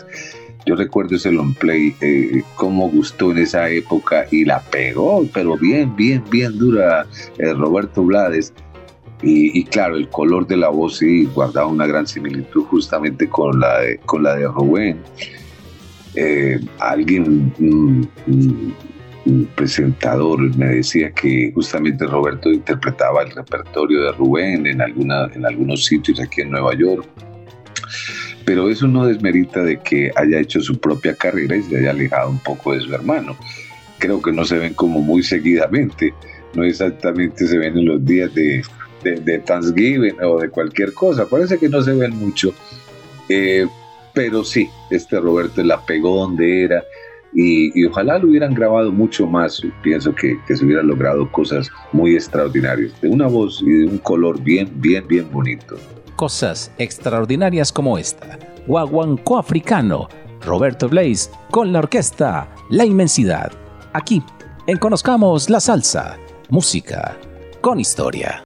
yo 0.65 0.75
recuerdo 0.75 1.15
ese 1.15 1.31
long 1.31 1.53
play, 1.55 1.95
eh, 2.01 2.43
cómo 2.55 2.89
gustó 2.89 3.31
en 3.31 3.39
esa 3.39 3.69
época 3.69 4.25
y 4.31 4.45
la 4.45 4.59
pegó, 4.59 5.25
pero 5.33 5.57
bien, 5.57 5.95
bien, 5.95 6.23
bien 6.29 6.57
dura 6.57 7.05
eh, 7.37 7.53
Roberto 7.53 8.03
Blades. 8.03 8.53
Y, 9.23 9.63
claro, 9.65 9.97
el 9.97 10.09
color 10.09 10.47
de 10.47 10.57
la 10.57 10.69
voz 10.69 10.97
sí 10.97 11.25
guardaba 11.25 11.67
una 11.67 11.85
gran 11.85 12.07
similitud 12.07 12.63
justamente 12.63 13.29
con 13.29 13.59
la 13.59 13.81
de, 13.81 13.97
con 13.99 14.23
la 14.23 14.35
de 14.35 14.47
Rubén. 14.47 14.99
Eh, 16.15 16.59
alguien, 16.79 17.53
un, 17.59 18.73
presentador, 19.53 20.39
me 20.57 20.65
decía 20.65 21.11
que 21.11 21.51
justamente 21.53 22.07
Roberto 22.07 22.51
interpretaba 22.51 23.21
el 23.21 23.29
repertorio 23.29 24.05
de 24.05 24.11
Rubén 24.13 24.65
en, 24.65 24.81
alguna, 24.81 25.27
en 25.35 25.45
algunos 25.45 25.85
sitios 25.85 26.19
aquí 26.19 26.41
en 26.41 26.49
Nueva 26.49 26.73
York 26.73 27.07
pero 28.51 28.69
eso 28.69 28.85
no 28.85 29.05
desmerita 29.05 29.63
de 29.63 29.79
que 29.79 30.11
haya 30.13 30.37
hecho 30.37 30.59
su 30.59 30.77
propia 30.77 31.15
carrera 31.15 31.55
y 31.55 31.63
se 31.63 31.77
haya 31.77 31.91
alejado 31.91 32.31
un 32.31 32.39
poco 32.39 32.73
de 32.73 32.81
su 32.81 32.93
hermano. 32.93 33.37
Creo 33.97 34.21
que 34.21 34.33
no 34.33 34.43
se 34.43 34.57
ven 34.57 34.73
como 34.73 34.99
muy 34.99 35.23
seguidamente, 35.23 36.13
no 36.53 36.65
exactamente 36.65 37.47
se 37.47 37.57
ven 37.57 37.77
en 37.77 37.85
los 37.85 38.03
días 38.03 38.33
de, 38.35 38.61
de, 39.05 39.39
Thanksgiving 39.39 40.21
o 40.21 40.37
de 40.37 40.49
cualquier 40.49 40.93
cosa, 40.93 41.29
parece 41.29 41.59
que 41.59 41.69
no 41.69 41.81
se 41.81 41.93
ven 41.93 42.13
mucho, 42.17 42.53
eh, 43.29 43.67
pero 44.13 44.43
sí, 44.43 44.67
este 44.89 45.17
Roberto 45.21 45.63
la 45.63 45.85
pegó 45.85 46.17
donde 46.17 46.63
era 46.63 46.83
y, 47.33 47.85
ojalá 47.85 48.17
lo 48.17 48.27
hubieran 48.27 48.53
grabado 48.53 48.91
mucho 48.91 49.27
más, 49.27 49.61
pienso 49.81 50.13
que, 50.13 50.37
que 50.45 50.57
se 50.57 50.65
hubieran 50.65 50.87
logrado 50.87 51.31
cosas 51.31 51.71
muy 51.93 52.15
extraordinarias, 52.15 52.99
de 52.99 53.07
una 53.07 53.27
voz 53.27 53.61
y 53.61 53.71
de 53.71 53.85
un 53.85 53.97
color 53.99 54.43
bien, 54.43 54.69
bien, 54.81 55.07
bien 55.07 55.31
bonito 55.31 55.77
cosas 56.21 56.71
extraordinarias 56.77 57.71
como 57.71 57.97
esta. 57.97 58.37
Guaguancó 58.67 59.39
africano, 59.39 60.07
Roberto 60.41 60.87
Blaze 60.87 61.31
con 61.49 61.73
la 61.73 61.79
orquesta 61.79 62.47
La 62.69 62.85
Inmensidad. 62.85 63.51
Aquí, 63.91 64.21
en 64.67 64.77
Conozcamos 64.77 65.49
la 65.49 65.59
Salsa, 65.59 66.19
música 66.47 67.17
con 67.59 67.79
historia. 67.79 68.43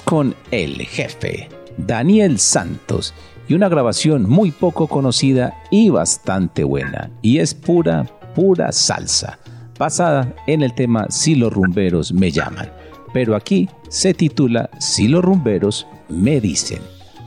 Con 0.00 0.34
el 0.50 0.76
jefe, 0.86 1.50
Daniel 1.76 2.38
Santos, 2.38 3.12
y 3.46 3.52
una 3.52 3.68
grabación 3.68 4.26
muy 4.26 4.50
poco 4.50 4.86
conocida 4.86 5.54
y 5.70 5.90
bastante 5.90 6.64
buena. 6.64 7.10
Y 7.20 7.38
es 7.38 7.52
pura, 7.52 8.04
pura 8.34 8.72
salsa, 8.72 9.38
basada 9.78 10.34
en 10.46 10.62
el 10.62 10.74
tema 10.74 11.06
Si 11.10 11.34
los 11.34 11.52
rumberos 11.52 12.12
me 12.14 12.30
llaman. 12.30 12.72
Pero 13.12 13.36
aquí 13.36 13.68
se 13.90 14.14
titula 14.14 14.70
Si 14.78 15.08
los 15.08 15.22
rumberos 15.22 15.86
me 16.08 16.40
dicen. 16.40 16.80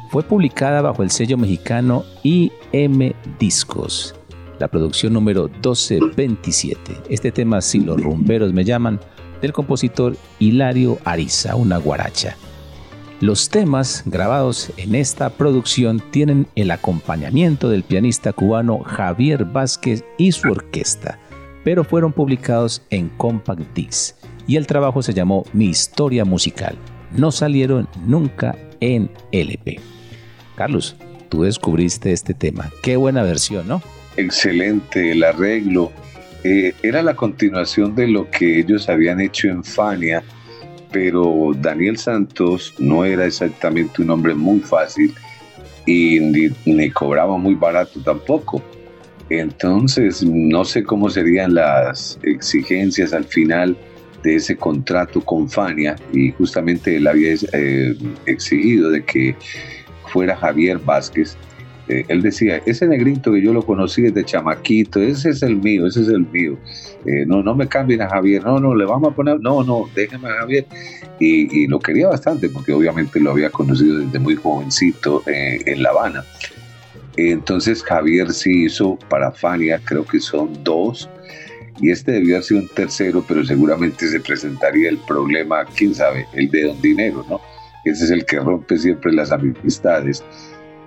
Fue 0.10 0.24
publicada 0.24 0.82
bajo 0.82 1.04
el 1.04 1.12
sello 1.12 1.38
mexicano 1.38 2.04
IM 2.24 3.14
Discos, 3.38 4.16
la 4.58 4.68
producción 4.68 5.14
número 5.14 5.50
1227. 5.50 7.02
Este 7.10 7.32
tema 7.32 7.62
Si 7.62 7.82
los 7.82 8.02
rumberos 8.02 8.54
me 8.54 8.64
llaman 8.64 9.00
del 9.42 9.54
compositor 9.54 10.18
Hilario 10.40 10.98
Ariza, 11.06 11.56
una 11.56 11.78
guaracha. 11.78 12.36
Los 13.22 13.50
temas 13.50 14.04
grabados 14.06 14.74
en 14.76 14.94
esta 14.94 15.30
producción 15.30 16.02
tienen 16.12 16.48
el 16.56 16.70
acompañamiento 16.70 17.70
del 17.70 17.84
pianista 17.84 18.34
cubano 18.34 18.80
Javier 18.80 19.46
Vázquez 19.46 20.04
y 20.18 20.34
su 20.34 20.52
orquesta, 20.52 21.18
pero 21.64 21.86
fueron 21.86 22.12
publicados 22.12 22.84
en 22.90 23.08
Compact 23.10 23.74
Disc 23.74 24.16
y 24.48 24.58
el 24.58 24.68
trabajo 24.68 25.02
se 25.02 25.14
llamó 25.14 25.46
Mi 25.54 25.68
Historia 25.68 26.26
Musical. 26.26 26.76
No 27.16 27.32
salieron 27.32 27.88
nunca 28.06 28.58
en 28.80 29.10
LP. 29.32 29.80
Carlos, 30.56 30.98
tú 31.30 31.44
descubriste 31.44 32.12
este 32.12 32.34
tema. 32.34 32.70
Qué 32.84 32.98
buena 32.98 33.24
versión, 33.24 33.68
¿no? 33.68 33.82
Excelente 34.18 35.12
el 35.12 35.24
arreglo. 35.24 35.92
Eh, 36.44 36.74
era 36.84 37.02
la 37.02 37.16
continuación 37.16 37.96
de 37.96 38.08
lo 38.08 38.30
que 38.30 38.60
ellos 38.60 38.88
habían 38.90 39.20
hecho 39.20 39.48
en 39.48 39.64
Fania, 39.64 40.22
pero 40.92 41.52
Daniel 41.56 41.98
Santos 41.98 42.74
no 42.80 43.06
era 43.06 43.26
exactamente 43.26 44.02
un 44.02 44.10
hombre 44.12 44.34
muy 44.36 44.60
fácil 44.60 45.14
y 45.86 46.20
ni, 46.20 46.50
ni 46.66 46.90
cobraba 46.90 47.38
muy 47.38 47.56
barato 47.56 48.00
tampoco. 48.02 48.62
Entonces, 49.30 50.24
no 50.24 50.66
sé 50.66 50.84
cómo 50.84 51.10
serían 51.10 51.56
las 51.56 52.20
exigencias 52.24 53.14
al 53.14 53.26
final 53.26 53.76
de 54.24 54.36
ese 54.36 54.56
contrato 54.56 55.22
con 55.22 55.50
Fania 55.50 55.96
y 56.12 56.32
justamente 56.32 56.98
él 56.98 57.08
había 57.08 57.36
eh, 57.54 57.96
exigido 58.26 58.90
de 58.90 59.04
que 59.04 59.36
fuera 60.08 60.36
Javier 60.36 60.80
Vázquez. 60.80 61.38
Eh, 61.88 62.06
él 62.08 62.22
decía, 62.22 62.62
ese 62.66 62.88
negrito 62.88 63.32
que 63.32 63.42
yo 63.42 63.54
lo 63.54 63.64
conocí 63.64 64.02
desde 64.02 64.26
chamaquito, 64.26 65.02
ese 65.02 65.30
es 65.30 65.44
el 65.44 65.58
mío, 65.58 65.88
ese 65.88 66.02
es 66.02 66.08
el 66.08 66.26
mío. 66.28 66.58
Eh, 67.06 67.26
no, 67.26 67.44
no 67.44 67.56
me 67.56 67.68
cambien 67.68 68.02
a 68.02 68.10
Javier, 68.10 68.44
no, 68.44 68.60
no, 68.60 68.76
le 68.76 68.86
vamos 68.86 69.12
a 69.12 69.16
poner, 69.16 69.40
no, 69.40 69.64
no, 69.64 69.90
déjeme 69.94 70.30
a 70.30 70.40
Javier. 70.40 70.66
Y, 71.20 71.68
lo 71.68 71.80
quería 71.80 72.08
bastante 72.08 72.50
porque 72.50 72.74
obviamente 72.74 73.20
lo 73.20 73.32
había 73.32 73.50
conocido 73.50 74.00
desde 74.00 74.20
muy 74.20 74.36
jovencito 74.36 75.24
en 75.26 75.82
La 75.82 75.90
Habana. 75.90 76.26
Entonces 77.18 77.82
Javier 77.82 78.32
sí 78.34 78.66
hizo 78.66 78.98
para 79.10 79.32
Fania, 79.32 79.80
creo 79.84 80.06
que 80.06 80.20
son 80.20 80.64
dos, 80.64 81.10
y 81.80 81.92
este 81.92 82.14
debió 82.14 82.36
haber 82.36 82.44
sido 82.44 82.62
un 82.62 82.68
tercero, 82.70 83.24
pero 83.28 83.44
seguramente 83.44 84.08
se 84.08 84.20
presentaría 84.20 84.90
el 84.90 84.98
problema, 85.00 85.66
quién 85.76 85.94
sabe, 85.94 86.26
el 86.34 86.50
de 86.50 86.64
Don 86.64 86.82
Dinero, 86.82 87.26
¿no? 87.30 87.42
Ese 87.86 88.06
es 88.06 88.12
el 88.12 88.26
que 88.26 88.40
rompe 88.40 88.78
siempre 88.78 89.14
las 89.14 89.32
amistades. 89.32 90.24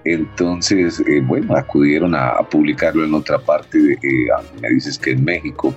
Entonces, 0.09 1.01
eh, 1.01 1.21
bueno, 1.21 1.55
acudieron 1.55 2.15
a, 2.15 2.39
publicarlo 2.49 3.05
en 3.05 3.13
otra 3.13 3.39
parte, 3.39 3.79
de, 3.79 3.93
eh, 3.93 4.29
me 4.63 4.71
dices 4.71 4.99
que 4.99 5.11
en 5.11 5.25
México. 5.25 5.75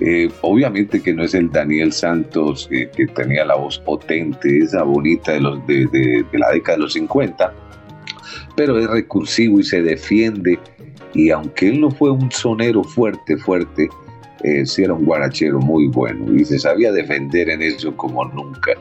Eh, 0.00 0.30
obviamente 0.42 1.02
que 1.02 1.12
no 1.12 1.24
es 1.24 1.34
el 1.34 1.50
Daniel 1.50 1.92
Santos 1.92 2.68
que 2.70 3.06
tenía 3.16 3.44
la 3.44 3.56
voz 3.56 3.80
potente, 3.80 4.58
esa 4.58 4.84
bonita 4.84 5.32
de, 5.32 5.40
de 5.66 6.38
la 6.38 6.52
década 6.52 6.76
de 6.76 6.82
los 6.84 6.92
50, 6.92 7.52
pero 8.54 8.78
es 8.78 8.88
recursivo 8.88 9.58
y 9.58 9.64
se 9.64 9.82
defiende. 9.82 10.58
Y 11.14 11.30
aunque 11.30 11.68
él 11.68 11.80
no 11.80 11.90
fue 11.90 12.10
un 12.10 12.30
sonero 12.30 12.84
fuerte, 12.84 13.38
fuerte, 13.38 13.88
eh, 14.44 14.64
era 14.78 14.94
un 14.94 15.04
guarachero 15.04 15.58
muy 15.60 15.88
bueno 15.88 16.32
y 16.34 16.44
se 16.44 16.58
sabía 16.58 16.92
defender 16.92 17.48
en 17.48 17.62
eso 17.62 17.94
como 17.96 18.24
nunca. 18.26 18.72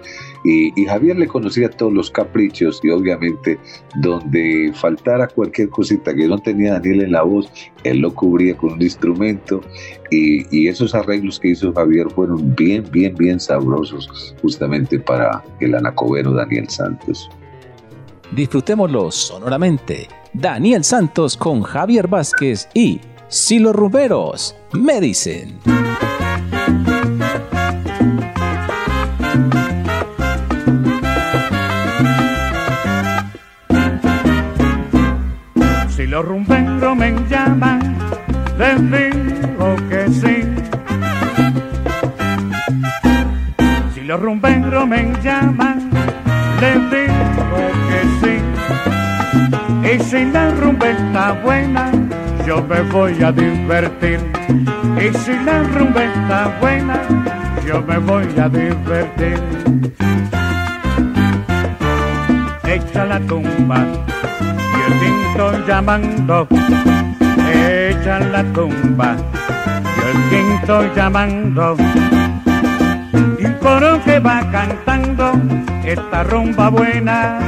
Y, 0.44 0.72
y, 0.80 0.86
Javier 0.86 1.18
le 1.18 1.28
conocía 1.28 1.70
todos 1.70 1.92
los 1.92 2.12
caprichos 2.12 2.80
y 2.84 2.90
obviamente 2.90 3.58
donde 3.96 4.72
faltara 4.76 5.28
cualquier 5.28 5.70
cosita 5.70 6.14
que 6.14 6.28
no 6.28 6.38
tenía 6.38 6.74
Daniel 6.74 7.04
en 7.04 7.12
la 7.12 7.24
voz, 7.24 7.52
él 7.84 8.00
lo 8.00 8.14
cubría 8.14 8.56
con 8.56 8.74
un 8.74 8.82
instrumento 8.82 9.62
y, 10.12 10.46
y 10.56 10.68
esos 10.68 10.94
arreglos 10.94 11.40
que 11.40 11.50
hizo 11.50 11.74
Javier 11.74 12.10
fueron 12.12 12.56
bien, 12.56 12.86
bien, 12.92 13.16
bien 13.16 13.40
sabrosos 13.40 14.36
justamente 14.42 15.00
para 15.00 15.44
el 15.60 15.76
anacobero 15.76 16.32
Daniel 16.34 16.70
Santos. 16.70 17.30
Disfrutémoslo 18.32 19.10
sonoramente. 19.10 20.08
Daniel 20.34 20.84
Santos 20.84 21.36
con 21.36 21.64
Javier 21.64 22.08
Vázquez 22.08 22.70
y 22.74 23.00
Si 23.30 23.60
los 23.60 23.76
rumberos 23.76 24.56
me 24.72 25.02
dicen. 25.02 25.60
Si 35.90 36.08
los 36.08 36.24
rumberos 36.24 36.96
me 36.96 37.12
llaman, 37.30 37.98
les 38.58 38.80
digo 38.92 39.76
que 39.90 40.10
sí. 40.10 40.44
Si 43.94 44.02
los 44.02 44.22
rumberos 44.22 44.88
me 44.88 45.14
llaman, 45.22 45.90
les 46.62 46.76
digo 46.92 47.62
que 47.90 48.00
sí. 48.22 48.36
Y 49.96 50.04
si 50.04 50.26
la 50.32 50.50
rumba 50.52 50.90
está 50.90 51.34
buena, 51.44 51.92
yo 52.48 52.64
me 52.64 52.82
voy 52.84 53.22
a 53.22 53.32
divertir. 53.34 54.20
Y 54.96 55.18
si 55.18 55.34
la 55.44 55.64
rumba 55.64 56.06
está 56.06 56.58
buena, 56.62 56.96
yo 57.68 57.82
me 57.82 57.98
voy 57.98 58.28
a 58.40 58.48
divertir. 58.48 59.38
Echa 62.64 63.06
la 63.06 63.20
tumba, 63.20 63.86
yo 64.78 64.88
te 65.00 65.08
estoy 65.28 65.68
llamando. 65.68 66.48
Echa 67.54 68.20
la 68.20 68.44
tumba, 68.54 69.18
yo 69.98 70.30
te 70.30 70.56
estoy 70.56 70.90
llamando. 70.96 71.76
Y 73.40 73.46
un 73.46 73.54
coro 73.56 74.02
que 74.06 74.20
va 74.20 74.40
cantando 74.50 75.34
esta 75.84 76.24
rumba 76.24 76.70
buena 76.70 77.40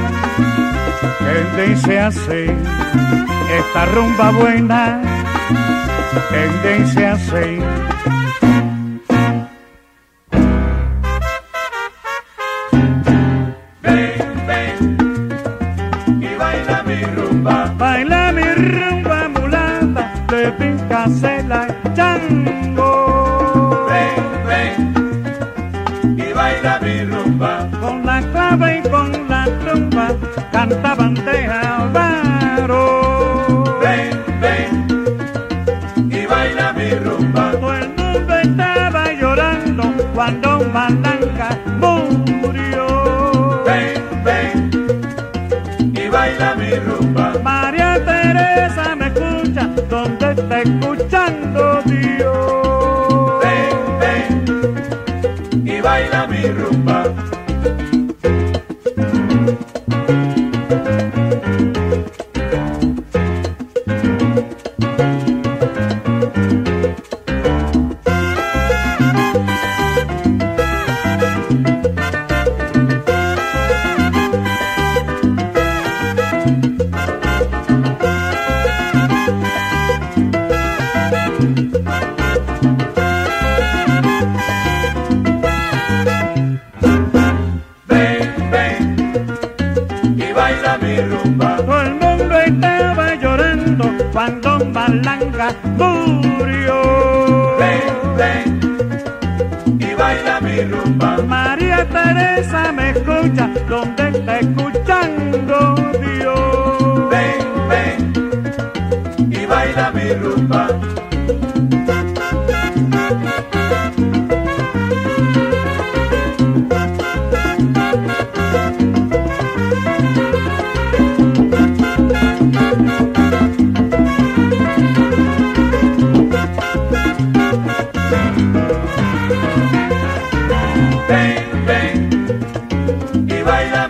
que 1.56 1.62
dice 1.62 2.00
así, 2.00 2.52
esta 3.50 3.86
rumba 3.86 4.32
buena, 4.32 5.02
ven, 14.46 14.72
y 16.22 16.36
baila 16.38 16.84
mi 16.84 17.02
rumba, 17.16 17.74
baila 17.78 18.32
mi 18.32 18.44
rumba 18.44 19.20
mulata, 19.30 20.04
de 20.30 20.52
pincasela 20.52 21.68
y 21.68 21.94
chango. 21.96 22.92
Ven, 23.90 24.24
ven, 24.48 24.76
y 26.18 26.34
baila 26.34 26.74
mi 26.82 27.04
rumba, 27.04 27.68
con 27.82 28.06
la 28.06 28.22
clave 28.32 28.78
y 28.78 28.90
con 28.90 28.99
cuando 40.20 40.60
Malanga 40.74 41.58
murió. 41.80 43.64
Ven, 43.66 44.04
ven 44.26 44.70
y 45.96 46.10
baila 46.10 46.56
mi 46.56 46.72
rumba. 46.76 47.36
María 47.42 48.04
Teresa 48.04 48.98
me 48.98 49.08
escucha, 49.08 49.70
donde 49.90 50.32
está 50.32 50.60
escuchando 50.60 50.88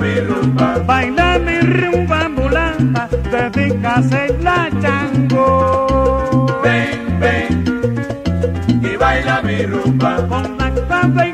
mi 0.09 0.19
rumba. 0.27 0.79
Baila 0.87 1.39
mi 1.39 1.59
rumba 1.59 2.25
ambulanta, 2.25 3.07
dedícase 3.31 4.23
la 4.41 4.69
chango. 4.81 6.47
Ven, 6.63 7.19
ven 7.19 7.63
y 8.81 8.97
baila 8.97 9.41
mi 9.41 9.65
rumba. 9.65 10.11
Con 10.27 10.57
la 10.57 10.69
clave 10.87 11.33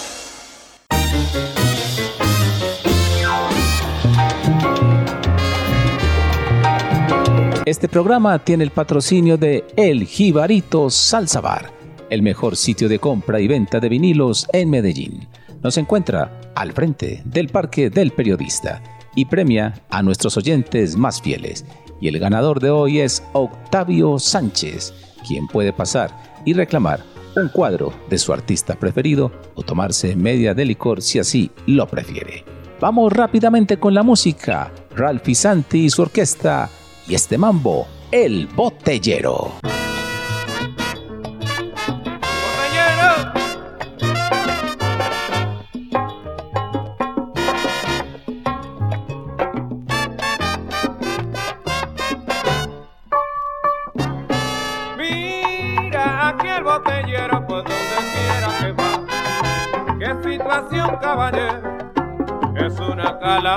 Este 7.71 7.87
programa 7.87 8.37
tiene 8.39 8.65
el 8.65 8.71
patrocinio 8.71 9.37
de 9.37 9.65
El 9.77 10.05
Jibarito 10.05 10.89
Salsa 10.89 11.39
Bar, 11.39 11.71
el 12.09 12.21
mejor 12.21 12.57
sitio 12.57 12.89
de 12.89 12.99
compra 12.99 13.39
y 13.39 13.47
venta 13.47 13.79
de 13.79 13.87
vinilos 13.87 14.45
en 14.51 14.69
Medellín. 14.69 15.27
Nos 15.63 15.77
encuentra 15.77 16.41
al 16.53 16.73
frente 16.73 17.21
del 17.23 17.47
Parque 17.47 17.89
del 17.89 18.11
Periodista 18.11 18.83
y 19.15 19.25
premia 19.25 19.73
a 19.89 20.03
nuestros 20.03 20.37
oyentes 20.37 20.97
más 20.97 21.21
fieles. 21.21 21.65
Y 22.01 22.07
el 22.09 22.19
ganador 22.19 22.59
de 22.59 22.71
hoy 22.71 22.99
es 22.99 23.23
Octavio 23.33 24.19
Sánchez, 24.19 24.93
quien 25.25 25.47
puede 25.47 25.71
pasar 25.71 26.11
y 26.45 26.53
reclamar 26.53 27.10
un 27.35 27.49
cuadro 27.49 27.93
de 28.09 28.17
su 28.17 28.33
artista 28.33 28.75
preferido 28.75 29.31
o 29.55 29.63
tomarse 29.63 30.15
media 30.15 30.53
de 30.53 30.65
licor 30.65 31.01
si 31.01 31.19
así 31.19 31.51
lo 31.65 31.87
prefiere. 31.87 32.43
Vamos 32.79 33.13
rápidamente 33.13 33.77
con 33.77 33.93
la 33.93 34.03
música. 34.03 34.71
Ralph 34.95 35.29
Santi 35.33 35.85
y 35.85 35.89
su 35.89 36.01
orquesta 36.01 36.69
y 37.07 37.15
este 37.15 37.37
mambo, 37.37 37.87
El 38.11 38.47
Botellero. 38.47 39.51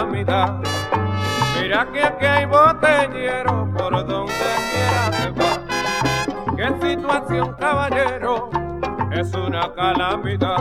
Calamidad. 0.04 0.60
Mira 1.60 1.86
que 1.92 2.02
aquí 2.02 2.26
hay 2.26 2.46
botellero 2.46 3.68
por 3.76 4.06
donde 4.06 4.32
quiera 4.70 5.10
que 5.10 5.30
va. 5.40 6.56
Qué 6.56 6.86
situación, 6.86 7.54
caballero, 7.58 8.50
es 9.12 9.32
una 9.34 9.72
calamidad. 9.74 10.58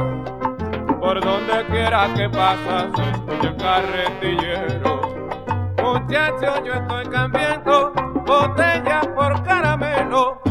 Por 1.00 1.22
donde 1.22 1.66
quiera 1.70 2.08
que 2.16 2.30
pasa 2.30 2.90
se 2.96 3.10
escucha 3.10 3.48
el 3.50 3.58
carretillero. 3.58 5.02
Muchachos, 5.82 6.62
yo 6.66 6.74
estoy 6.74 7.06
cambiando 7.08 7.92
botella 8.26 9.02
por 9.14 9.44
caramelo. 9.44 10.43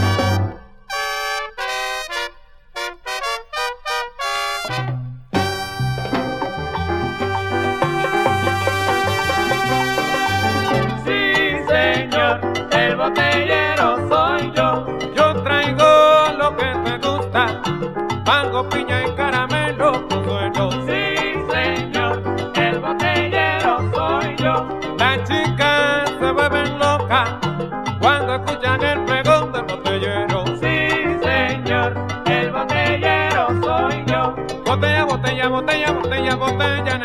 Botella, 36.37 36.77
botella, 36.87 37.02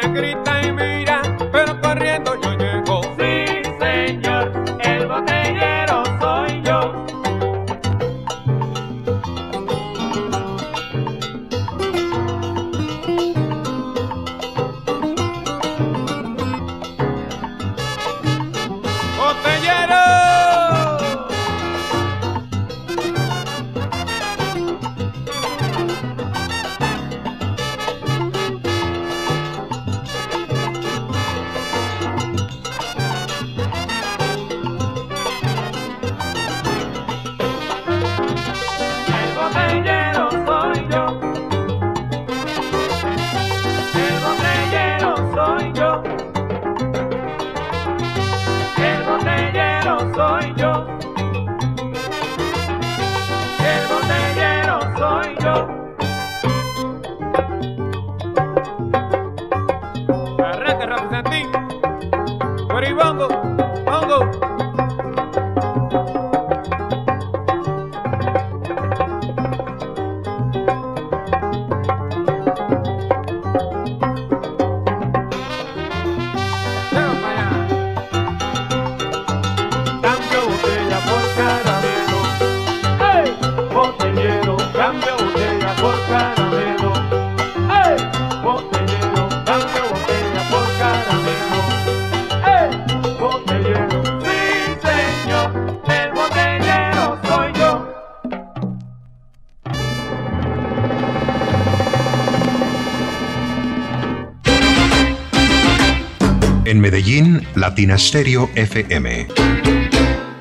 Medellín, 107.68 107.89
Latina 107.89 107.97
Stereo 107.97 108.49
FM. 108.55 109.28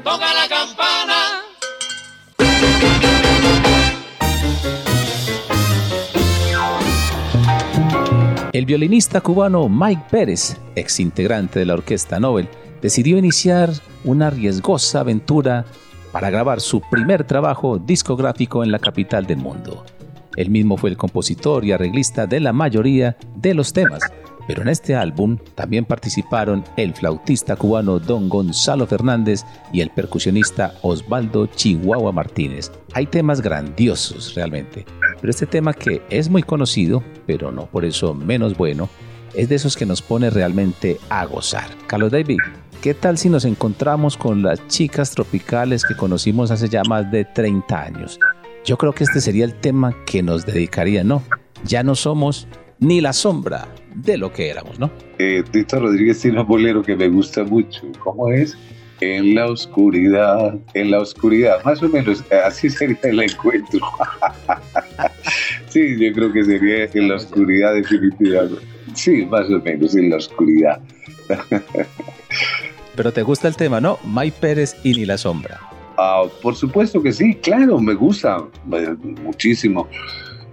Toca 0.05 0.33
la 0.33 0.49
campana. 0.49 1.43
El 8.53 8.65
violinista 8.65 9.21
cubano 9.21 9.69
Mike 9.69 10.05
Pérez, 10.09 10.57
ex 10.77 11.01
integrante 11.01 11.59
de 11.59 11.65
la 11.67 11.75
Orquesta 11.75 12.21
Nobel, 12.21 12.49
decidió 12.81 13.19
iniciar 13.19 13.71
una 14.05 14.31
riesgosa 14.31 15.01
aventura 15.01 15.65
para 16.13 16.31
grabar 16.31 16.61
su 16.61 16.81
primer 16.81 17.25
trabajo 17.25 17.79
discográfico 17.79 18.63
en 18.63 18.71
la 18.71 18.79
capital 18.79 19.27
del 19.27 19.39
mundo. 19.39 19.85
Él 20.37 20.51
mismo 20.51 20.77
fue 20.77 20.91
el 20.91 20.97
compositor 20.97 21.65
y 21.65 21.73
arreglista 21.73 22.27
de 22.27 22.39
la 22.41 22.53
mayoría 22.53 23.17
de 23.35 23.55
los 23.55 23.73
temas, 23.73 24.03
pero 24.47 24.63
en 24.63 24.69
este 24.69 24.95
álbum 24.95 25.39
también 25.55 25.85
participaron 25.85 26.65
el 26.77 26.95
flautista 26.95 27.57
cubano 27.57 27.99
Don 27.99 28.29
Gonzalo 28.29 28.87
Fernández 28.87 29.45
y 29.73 29.81
el 29.81 29.91
percusionista 29.91 30.75
Osvaldo 30.83 31.47
Chihuahua 31.47 32.13
Martínez. 32.13 32.71
Hay 32.95 33.07
temas 33.07 33.41
grandiosos 33.41 34.35
realmente, 34.35 34.85
pero 35.21 35.31
este 35.31 35.47
tema 35.47 35.75
que 35.75 36.03
es 36.11 36.29
muy 36.29 36.43
conocido, 36.43 37.03
pero 37.27 37.51
no 37.51 37.67
por 37.67 37.85
eso 37.85 38.15
menos 38.15 38.57
bueno, 38.57 38.89
es 39.35 39.49
de 39.49 39.57
esos 39.57 39.77
que 39.77 39.87
nos 39.87 40.03
pone 40.03 40.31
realmente 40.31 40.99
a 41.11 41.25
gozar. 41.27 41.69
Carlos 41.87 42.11
David, 42.11 42.41
¿qué 42.83 42.95
tal 42.95 43.19
si 43.19 43.29
nos 43.29 43.45
encontramos 43.45 44.17
con 44.17 44.43
las 44.43 44.67
chicas 44.69 45.11
tropicales 45.11 45.85
que 45.85 45.97
conocimos 45.97 46.51
hace 46.51 46.69
ya 46.69 46.83
más 46.85 47.11
de 47.11 47.25
30 47.25 47.83
años? 47.83 48.19
Yo 48.65 48.79
creo 48.79 48.93
que 48.93 49.05
este 49.05 49.21
sería 49.21 49.45
el 49.45 49.55
tema 49.55 49.95
que 50.07 50.23
nos 50.23 50.45
dedicaría, 50.45 51.05
¿no? 51.05 51.23
Ya 51.65 51.83
no 51.83 51.95
somos 51.95 52.49
ni 52.79 53.01
la 53.01 53.13
sombra 53.13 53.69
de 53.95 54.19
lo 54.19 54.33
que 54.33 54.51
éramos, 54.51 54.79
¿no? 54.79 54.91
Eh, 55.19 55.43
Tito 55.51 55.81
Rodríguez 55.81 56.21
tiene 56.21 56.41
un 56.41 56.47
bolero 56.47 56.83
que 56.83 56.97
me 56.97 57.09
gusta 57.09 57.45
mucho. 57.45 57.83
¿Cómo 58.03 58.31
es? 58.31 58.57
En 59.01 59.35
la 59.35 59.47
oscuridad, 59.47 60.59
en 60.75 60.91
la 60.91 61.01
oscuridad, 61.01 61.63
más 61.65 61.83
o 61.83 61.89
menos 61.89 62.25
así 62.45 62.71
sería 62.71 62.99
el 63.03 63.21
encuentro. 63.21 63.81
sí, 65.69 65.99
yo 65.99 66.13
creo 66.15 66.33
que 66.33 66.45
sería 66.45 66.85
en 66.93 67.09
la 67.09 67.17
oscuridad 67.17 67.75
definitivamente. 67.75 68.65
Sí, 68.95 69.27
más 69.27 69.51
o 69.51 69.61
menos 69.61 69.95
en 69.95 70.11
la 70.11 70.17
oscuridad. 70.17 70.81
Pero 72.97 73.13
te 73.13 73.23
gusta 73.23 73.49
el 73.49 73.57
tema, 73.57 73.81
¿no? 73.81 73.99
May 74.05 74.31
Pérez 74.31 74.75
y 74.83 74.95
Ni 74.95 75.05
la 75.05 75.19
Sombra. 75.19 75.61
Ah, 75.99 76.25
por 76.43 76.57
supuesto 76.57 77.03
que 77.03 77.13
sí, 77.13 77.35
claro, 77.35 77.79
me 77.79 77.95
gusta 77.95 78.43
eh, 78.73 78.95
muchísimo. 79.23 79.87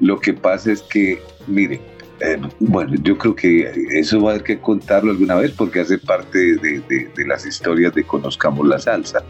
Lo 0.02 0.20
que 0.20 0.34
pasa 0.34 0.74
es 0.74 0.82
que, 0.82 1.22
mire, 1.48 1.80
eh, 2.24 2.40
bueno, 2.60 2.94
yo 3.04 3.18
creo 3.18 3.36
que 3.36 3.70
eso 4.00 4.22
va 4.22 4.32
a 4.32 4.34
haber 4.36 4.44
que 4.44 4.58
contarlo 4.58 5.12
alguna 5.12 5.36
vez 5.36 5.52
porque 5.52 5.82
hace 5.82 5.98
parte 5.98 6.56
de, 6.56 7.10
las 7.28 7.46
historias 7.46 7.94
de 7.94 8.04
Conozcamos 8.06 8.66
la 8.66 8.80
Salsa. 8.80 9.24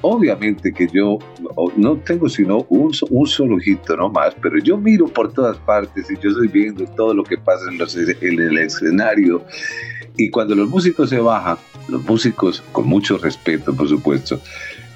Obviamente 0.00 0.72
que 0.72 0.86
yo 0.92 1.18
no 1.76 1.96
tengo 1.96 2.28
sino 2.28 2.64
un, 2.68 2.92
un 3.10 3.26
solo 3.26 3.56
ojito 3.56 3.96
no 3.96 4.08
más, 4.08 4.36
pero 4.40 4.58
yo 4.58 4.78
miro 4.78 5.08
por 5.08 5.32
todas 5.32 5.56
partes 5.58 6.08
y 6.08 6.14
yo 6.20 6.30
estoy 6.30 6.46
viendo 6.46 6.84
todo 6.84 7.12
lo 7.12 7.24
que 7.24 7.36
pasa 7.36 7.68
en, 7.68 7.78
los, 7.78 7.96
en 7.96 8.40
el 8.40 8.58
escenario. 8.58 9.44
Y 10.16 10.30
cuando 10.30 10.54
los 10.54 10.68
músicos 10.68 11.10
se 11.10 11.18
bajan, 11.18 11.56
los 11.88 12.04
músicos, 12.04 12.62
con 12.70 12.86
mucho 12.86 13.18
respeto, 13.18 13.74
por 13.74 13.88
supuesto, 13.88 14.40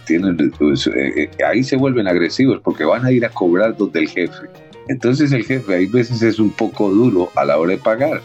tienen, 0.06 0.36
pues, 0.56 0.86
eh, 0.86 0.92
eh, 1.16 1.30
ahí 1.44 1.64
se 1.64 1.76
vuelven 1.76 2.06
agresivos 2.06 2.60
porque 2.62 2.84
van 2.84 3.04
a 3.04 3.10
ir 3.10 3.24
a 3.24 3.30
cobrar 3.30 3.76
donde 3.76 4.00
el 4.00 4.08
jefe 4.08 4.48
entonces 4.88 5.32
el 5.32 5.44
jefe 5.44 5.74
hay 5.74 5.86
veces 5.86 6.22
es 6.22 6.38
un 6.38 6.50
poco 6.50 6.90
duro 6.90 7.30
a 7.36 7.44
la 7.44 7.58
hora 7.58 7.72
de 7.72 7.78
pagar. 7.78 8.20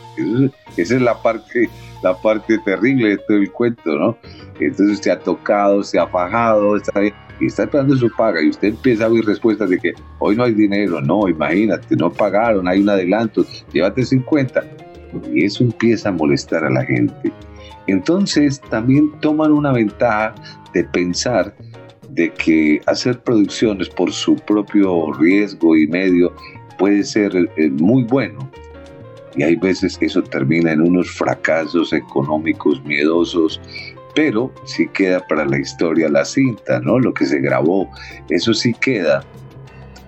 esa 0.77 0.95
es 0.95 1.01
la 1.01 1.21
parte, 1.21 1.69
la 2.03 2.15
parte 2.19 2.57
terrible 2.59 3.09
de 3.09 3.17
todo 3.17 3.37
el 3.37 3.51
cuento, 3.51 3.95
¿no? 3.97 4.17
Entonces 4.59 4.99
se 4.99 5.11
ha 5.11 5.19
tocado, 5.19 5.83
se 5.83 5.99
ha 5.99 6.07
fajado, 6.07 6.77
está, 6.77 7.03
y 7.39 7.45
está 7.45 7.63
esperando 7.63 7.95
su 7.95 8.09
paga 8.15 8.41
y 8.41 8.49
usted 8.49 8.69
empieza 8.69 9.05
a 9.05 9.09
oír 9.09 9.25
respuestas 9.25 9.69
de 9.69 9.77
que 9.77 9.93
hoy 10.19 10.35
no 10.35 10.43
hay 10.43 10.53
dinero, 10.53 11.01
no, 11.01 11.27
imagínate, 11.27 11.95
no 11.95 12.11
pagaron, 12.11 12.67
hay 12.67 12.81
un 12.81 12.89
adelanto, 12.89 13.45
llévate 13.71 14.03
50. 14.03 14.63
Y 15.33 15.45
eso 15.45 15.63
empieza 15.63 16.09
a 16.09 16.11
molestar 16.11 16.65
a 16.65 16.69
la 16.69 16.83
gente. 16.83 17.31
Entonces 17.87 18.59
también 18.69 19.11
toman 19.21 19.51
una 19.51 19.71
ventaja 19.71 20.35
de 20.73 20.83
pensar 20.83 21.55
de 22.17 22.31
que 22.31 22.81
hacer 22.87 23.19
producciones 23.19 23.87
por 23.87 24.11
su 24.11 24.35
propio 24.35 25.13
riesgo 25.13 25.77
y 25.77 25.87
medio 25.87 26.33
puede 26.77 27.03
ser 27.03 27.31
eh, 27.35 27.69
muy 27.69 28.03
bueno. 28.03 28.49
Y 29.35 29.43
hay 29.43 29.55
veces 29.55 29.99
eso 30.01 30.23
termina 30.23 30.71
en 30.71 30.81
unos 30.81 31.11
fracasos 31.11 31.93
económicos 31.93 32.83
miedosos, 32.83 33.61
pero 34.15 34.51
sí 34.65 34.87
queda 34.87 35.25
para 35.27 35.45
la 35.45 35.59
historia 35.59 36.09
la 36.09 36.25
cinta, 36.25 36.79
¿no? 36.79 36.97
Lo 36.97 37.13
que 37.13 37.25
se 37.25 37.39
grabó, 37.39 37.87
eso 38.29 38.51
sí 38.51 38.73
queda. 38.81 39.23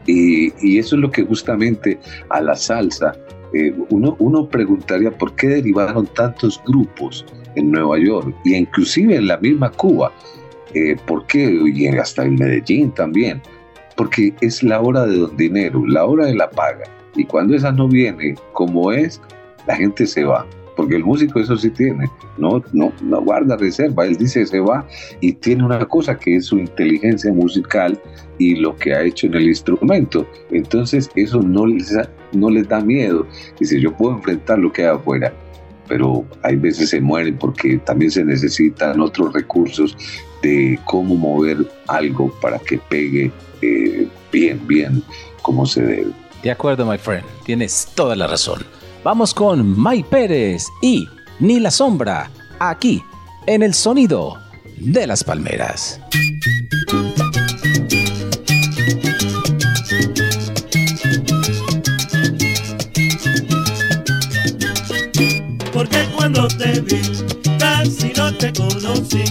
Y, 0.07 0.79
eso 0.79 0.95
es 0.95 1.01
lo 1.03 1.11
que 1.11 1.23
justamente 1.23 1.99
a 2.29 2.41
la 2.41 2.55
salsa, 2.55 3.15
eh, 3.53 3.71
uno, 3.89 4.15
uno 4.17 4.49
preguntaría 4.49 5.15
por 5.15 5.35
qué 5.35 5.47
derivaron 5.47 6.07
tantos 6.07 6.59
grupos 6.65 7.23
en 7.55 7.69
Nueva 7.69 7.99
York 7.99 8.35
y 8.43 8.55
inclusive 8.55 9.15
en 9.15 9.27
la 9.27 9.37
misma 9.37 9.69
Cuba 9.69 10.11
eh, 10.73 10.95
¿Por 11.05 11.25
qué? 11.27 11.59
Y 11.73 11.87
hasta 11.87 12.23
en 12.23 12.35
Medellín 12.35 12.91
también. 12.91 13.41
Porque 13.95 14.33
es 14.41 14.63
la 14.63 14.81
hora 14.81 15.05
de 15.05 15.17
don 15.17 15.35
dinero, 15.35 15.85
la 15.85 16.05
hora 16.05 16.25
de 16.25 16.35
la 16.35 16.49
paga. 16.49 16.85
Y 17.15 17.25
cuando 17.25 17.55
esa 17.55 17.71
no 17.71 17.87
viene 17.87 18.35
como 18.53 18.91
es, 18.91 19.21
la 19.67 19.75
gente 19.75 20.05
se 20.05 20.23
va. 20.23 20.45
Porque 20.75 20.95
el 20.95 21.03
músico 21.03 21.41
eso 21.41 21.57
sí 21.57 21.69
tiene, 21.71 22.09
no, 22.37 22.63
no, 22.71 22.93
guarda 23.21 23.57
reserva, 23.57 24.05
él 24.05 24.15
dice 24.15 24.45
se 24.45 24.61
va 24.61 24.87
y 25.19 25.33
tiene 25.33 25.65
una 25.65 25.85
cosa 25.85 26.17
que 26.17 26.37
es 26.37 26.45
su 26.45 26.57
inteligencia 26.57 27.33
musical 27.33 27.99
y 28.37 28.55
lo 28.55 28.77
que 28.77 28.93
ha 28.93 29.03
hecho 29.03 29.27
en 29.27 29.33
el 29.33 29.49
instrumento. 29.49 30.25
Entonces 30.51 31.09
eso 31.15 31.41
no 31.41 31.65
les, 31.65 31.97
no 32.31 32.49
les 32.49 32.69
da 32.69 32.79
miedo. 32.79 33.27
Dice, 33.59 33.81
yo 33.81 33.91
puedo 33.91 34.15
enfrentar 34.15 34.59
lo 34.59 34.71
que 34.71 34.83
hay 34.83 34.95
afuera 34.95 35.33
pero 35.89 36.23
hay 36.43 36.55
veces 36.55 36.91
se 36.91 37.01
mueren 37.01 37.35
porque 37.37 37.79
también 37.79 38.11
se 38.11 38.23
necesitan 38.23 39.01
otros 39.01 39.33
recursos 39.33 39.97
de 40.41 40.79
cómo 40.85 41.15
mover 41.15 41.57
algo 41.87 42.31
para 42.41 42.59
que 42.59 42.77
pegue 42.77 43.31
eh, 43.61 44.07
bien, 44.31 44.65
bien 44.67 45.03
como 45.41 45.65
se 45.65 45.81
debe. 45.81 46.11
De 46.43 46.51
acuerdo, 46.51 46.85
my 46.85 46.97
friend, 46.97 47.25
tienes 47.45 47.87
toda 47.95 48.15
la 48.15 48.27
razón. 48.27 48.63
Vamos 49.03 49.33
con 49.33 49.81
Mike 49.81 50.07
Pérez 50.09 50.67
y 50.81 51.07
Ni 51.39 51.59
la 51.59 51.71
Sombra, 51.71 52.29
aquí, 52.59 53.01
en 53.45 53.63
el 53.63 53.73
sonido 53.73 54.37
de 54.77 55.07
las 55.07 55.23
palmeras. 55.23 55.99
Porque 65.73 66.07
cuando 66.15 66.47
te 66.47 66.81
vi, 66.81 67.01
casi 67.57 68.13
no 68.15 68.33
te 68.37 68.53
conocí 68.53 69.28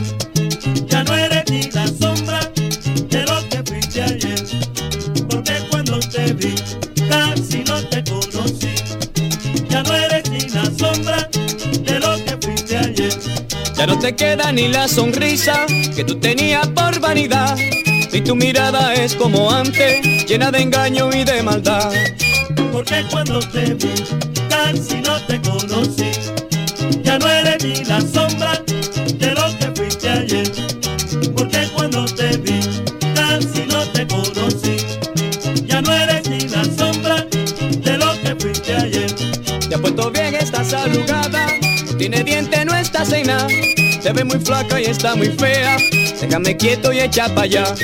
Ya 13.79 13.87
no 13.87 13.99
te 13.99 14.15
queda 14.15 14.51
ni 14.53 14.69
la 14.69 14.89
sonrisa 14.89 15.67
que 15.95 16.05
tú 16.05 16.17
tenías 16.17 16.67
por 16.69 16.99
vanidad. 17.01 17.57
Y 18.13 18.21
tu 18.21 18.35
mirada 18.35 18.95
es 18.95 19.15
como 19.15 19.51
antes, 19.51 20.27
llena 20.27 20.51
de 20.51 20.63
engaño 20.63 21.11
y 21.13 21.25
de 21.25 21.43
maldad. 21.43 21.93
Porque 22.73 23.05
cuando 23.11 23.39
te 23.41 23.75
vi, 23.75 23.95
casi 24.49 24.97
no 25.01 25.21
te 25.27 25.41
conocí. 25.41 26.11
Ya 27.03 27.19
no 27.19 27.29
eres 27.29 27.65
ni 27.65 27.85
la 27.85 28.01
sombra 28.01 28.63
de 28.67 29.35
lo 29.35 29.59
que 29.59 29.67
fuiste 29.75 30.09
ayer 30.09 30.79
porque 31.35 31.69
cuando 31.75 32.05
te 32.05 32.37
vi 32.39 32.61
casi 33.15 33.67
no 33.67 33.83
te 33.93 34.07
conocí. 34.07 34.77
Ya 35.67 35.81
no 35.81 35.93
eres 35.93 36.29
ni 36.29 36.41
la 36.41 36.65
sombra 36.65 37.27
de 37.83 37.99
lo 37.99 38.13
que 38.23 38.37
fuiste 38.37 38.75
ayer. 38.75 39.15
Ya 39.69 39.79
puesto 39.79 40.11
bien 40.11 40.35
estás 40.35 40.73
arrugada, 40.73 41.47
no 41.87 41.97
tiene 41.97 42.23
diente, 42.25 42.65
nada. 42.99 43.47
Se 44.01 44.13
ve 44.13 44.25
muy 44.25 44.41
flaca 44.41 44.81
y 44.81 44.87
está 44.87 45.15
muy 45.15 45.29
fea, 45.29 45.77
déjame 46.21 46.57
quieto 46.57 46.93
y 46.93 46.99
echa 46.99 47.29
para 47.29 47.43
allá. 47.43 47.75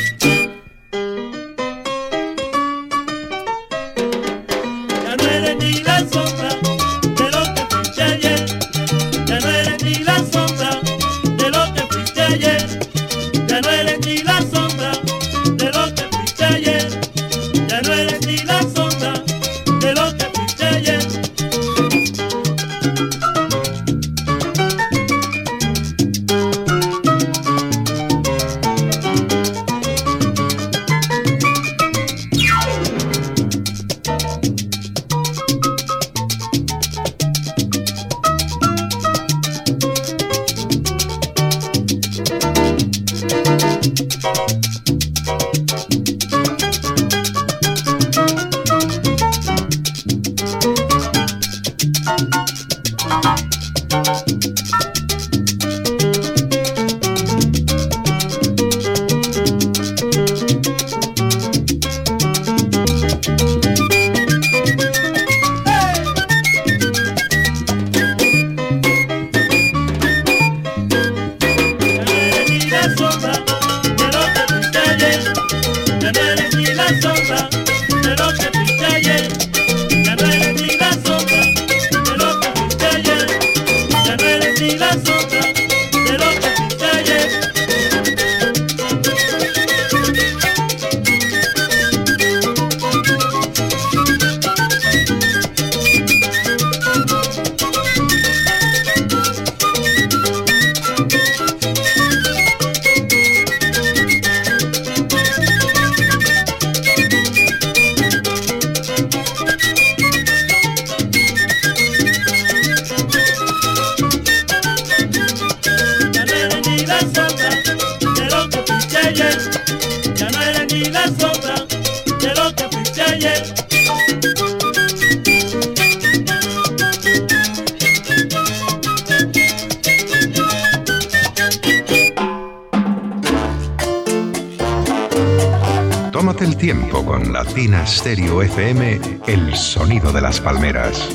Stereo 138.04 138.42
FM, 138.42 139.00
el 139.26 139.56
sonido 139.56 140.12
de 140.12 140.20
las 140.20 140.38
palmeras. 140.38 141.08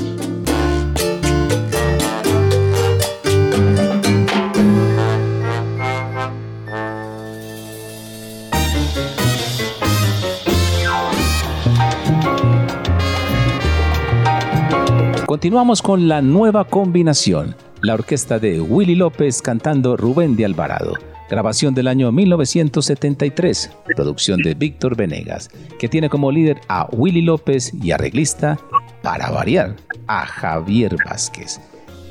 Continuamos 15.28 15.84
con 15.84 16.08
la 16.08 16.24
nueva 16.24 16.66
combinación, 16.66 17.56
la 17.84 17.94
orquesta 17.94 18.40
de 18.40 18.60
Willy 18.60 18.96
López 18.96 19.44
cantando 19.44 19.96
Rubén 19.96 20.36
de 20.36 20.46
Alvarado, 20.46 20.94
grabación 21.30 21.76
del 21.76 21.88
año 21.88 22.12
1973, 22.12 23.72
producción 23.96 24.42
de 24.42 24.56
Víctor 24.56 24.96
Venegas, 24.96 25.50
que 25.78 25.88
tiene 25.88 26.10
como 26.10 26.32
líder 26.32 26.60
a 26.68 26.88
Willy 26.92 27.22
López 27.22 27.72
y 27.74 27.92
arreglista, 27.92 28.60
para 29.04 29.30
variar, 29.30 29.76
a 30.08 30.26
Javier 30.26 30.96
Vázquez. 31.06 31.62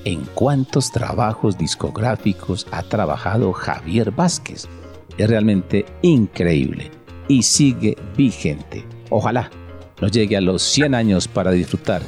¿En 0.05 0.25
cuántos 0.35 0.93
trabajos 0.93 1.59
discográficos 1.59 2.67
ha 2.71 2.83
trabajado 2.85 3.53
Javier 3.53 4.13
Vázquez? 4.13 4.69
Es 5.19 5.29
realmente 5.29 5.85
increíble 6.03 6.91
y 7.27 7.43
sigue 7.43 7.97
vigente. 8.17 8.87
Ojalá 9.11 9.51
nos 10.01 10.13
llegue 10.13 10.37
a 10.37 10.41
los 10.41 10.63
100 10.63 10.95
años 10.95 11.27
para 11.27 11.51
disfrutar 11.51 12.03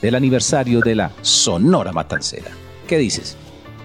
del 0.00 0.14
aniversario 0.14 0.80
de 0.80 0.94
la 0.94 1.12
Sonora 1.20 1.92
Matancera. 1.92 2.50
¿Qué 2.88 2.98
dices? 2.98 3.36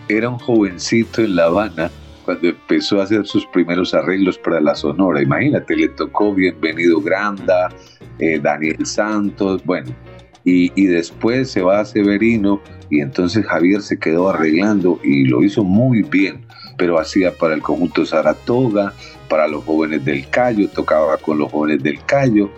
Era 0.07 0.29
un 0.29 0.39
jovencito 0.39 1.21
en 1.21 1.35
La 1.35 1.45
Habana 1.45 1.91
cuando 2.29 2.49
empezó 2.49 3.01
a 3.01 3.05
hacer 3.05 3.25
sus 3.25 3.43
primeros 3.47 3.95
arreglos 3.95 4.37
para 4.37 4.61
la 4.61 4.75
Sonora. 4.75 5.19
Imagínate, 5.19 5.75
le 5.75 5.89
tocó 5.89 6.31
Bienvenido 6.31 7.01
Granda, 7.01 7.69
eh, 8.19 8.39
Daniel 8.39 8.85
Santos, 8.85 9.65
bueno, 9.65 9.89
y, 10.43 10.71
y, 10.79 10.85
después 10.85 11.49
se 11.49 11.63
va 11.63 11.79
a 11.79 11.85
Severino 11.85 12.61
y 12.91 13.01
entonces 13.01 13.47
Javier 13.47 13.81
se 13.81 13.97
quedó 13.97 14.29
arreglando 14.29 14.99
y 15.03 15.25
lo 15.25 15.43
hizo 15.43 15.63
muy 15.63 16.03
bien, 16.03 16.45
pero 16.77 16.99
hacía 16.99 17.33
para 17.33 17.55
el 17.55 17.63
conjunto 17.63 18.05
Saratoga, 18.05 18.93
para 19.27 19.47
los 19.47 19.63
jóvenes 19.63 20.05
del 20.05 20.29
Cayo, 20.29 20.69
tocaba 20.69 21.17
con 21.17 21.39
los 21.39 21.51
jóvenes 21.51 21.81
del 21.81 21.99
Cayo 22.05 22.51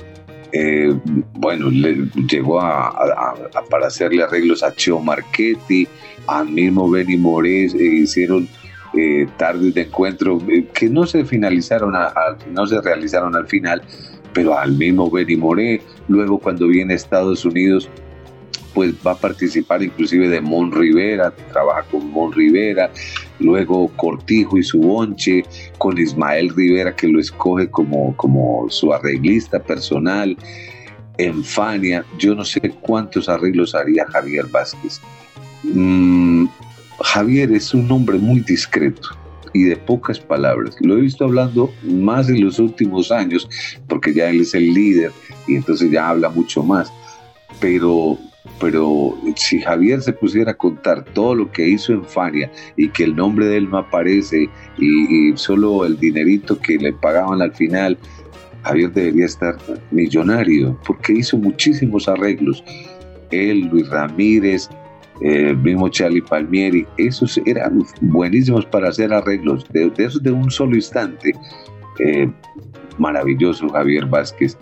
eh, 0.54 0.94
bueno, 1.34 1.70
le, 1.70 2.10
llegó 2.28 2.60
a, 2.60 2.94
para 3.70 3.88
hacerle 3.88 4.24
arreglos 4.24 4.64
a 4.64 4.76
Cheo 4.76 5.00
Marchetti, 5.00 5.88
al 6.28 6.50
mismo 6.50 6.90
Benny 6.90 7.16
Moré, 7.16 7.66
eh, 7.66 7.78
hicieron 7.78 8.50
eh, 8.98 9.28
tardes 9.38 9.74
de 9.74 9.82
encuentro 9.82 10.40
que 10.74 10.90
no 10.90 11.06
se 11.06 11.26
finalizaron, 11.26 11.94
no 12.52 12.68
se 12.68 12.82
realizaron 12.82 13.36
al 13.36 13.48
final, 13.48 13.82
pero 14.34 14.58
al 14.58 14.74
mismo 14.74 15.10
Benny 15.10 15.36
Moré, 15.38 15.82
luego 16.08 16.40
cuando 16.40 16.68
viene 16.68 16.94
a 16.94 16.96
Estados 16.96 17.46
Unidos 17.46 17.90
pues 18.74 18.94
va 19.06 19.12
a 19.12 19.18
participar 19.18 19.84
inclusive 19.84 20.30
de 20.30 20.42
Mon 20.42 20.72
Rivera, 20.72 21.32
trabaja 21.52 21.84
con 21.92 22.10
Mon 22.10 22.32
Rivera, 22.32 22.90
luego 23.40 23.90
Cortijo 23.98 24.58
y 24.58 24.64
su 24.64 24.80
bonche, 24.80 25.44
con 25.78 25.98
Ismael 25.98 26.50
Rivera 26.56 26.96
que 26.96 27.08
lo 27.08 27.20
escoge 27.20 27.70
como, 27.70 28.16
como 28.16 28.68
su 28.70 28.94
arreglista 28.94 29.60
personal, 29.60 30.38
en 31.18 31.44
Fania, 31.44 32.06
yo 32.18 32.34
no 32.34 32.46
sé 32.46 32.62
cuántos 32.82 33.30
arreglos 33.30 33.76
haría 33.76 34.06
Javier 34.08 34.46
Vázquez. 34.48 35.00
Mm, 35.64 36.46
Javier 37.04 37.52
es 37.52 37.74
un 37.74 37.92
hombre 37.92 38.18
muy 38.18 38.42
discreto 38.42 39.10
y 39.54 39.64
de 39.64 39.76
pocas 39.76 40.20
palabras. 40.20 40.76
Lo 40.80 40.98
he 40.98 41.02
visto 41.02 41.26
hablando 41.26 41.74
más 41.84 42.30
en 42.30 42.44
los 42.44 42.60
últimos 42.60 43.12
años, 43.12 43.48
porque 43.88 44.14
ya 44.14 44.30
él 44.30 44.42
es 44.42 44.54
el 44.54 44.74
líder 44.74 45.12
y 45.48 45.56
entonces 45.56 45.92
ya 45.92 46.10
habla 46.10 46.30
mucho 46.30 46.64
más. 46.64 46.92
Pero 47.60 48.18
pero 48.60 49.16
si 49.36 49.60
Javier 49.60 50.02
se 50.02 50.14
pusiera 50.14 50.52
a 50.52 50.58
contar 50.58 51.04
todo 51.04 51.36
lo 51.36 51.52
que 51.52 51.68
hizo 51.68 51.94
en 51.94 52.04
Fania 52.04 52.52
y 52.76 52.90
que 52.90 53.04
el 53.04 53.16
nombre 53.16 53.46
de 53.46 53.58
él 53.58 53.70
no 53.70 53.80
aparece 53.80 54.50
y, 54.78 55.36
solo 55.36 55.86
el 55.86 56.00
dinerito 56.00 56.60
que 56.60 56.78
le 56.78 56.94
pagaban 56.94 57.42
al 57.42 57.54
final, 57.54 57.98
Javier 58.64 58.92
debería 58.94 59.26
estar 59.26 59.58
millonario 59.92 60.80
porque 60.86 61.14
hizo 61.14 61.38
muchísimos 61.38 62.08
arreglos. 62.08 62.64
Él, 63.32 63.70
Luis 63.72 63.88
Ramírez, 63.90 64.70
el 65.22 65.58
mismo 65.58 65.90
Charlie 65.90 66.22
Palmieri, 66.22 66.86
esos 66.98 67.40
eran 67.46 67.84
buenísimos 68.02 68.66
para 68.66 68.90
hacer 68.90 69.14
arreglos, 69.14 69.66
de, 69.70 69.92
esos 69.98 70.22
de 70.24 70.32
un 70.32 70.50
solo 70.50 70.76
instante. 70.76 71.34
Eh, 72.00 72.30
maravilloso 72.98 73.70
Javier 73.70 74.06
Vázquez. 74.06 74.58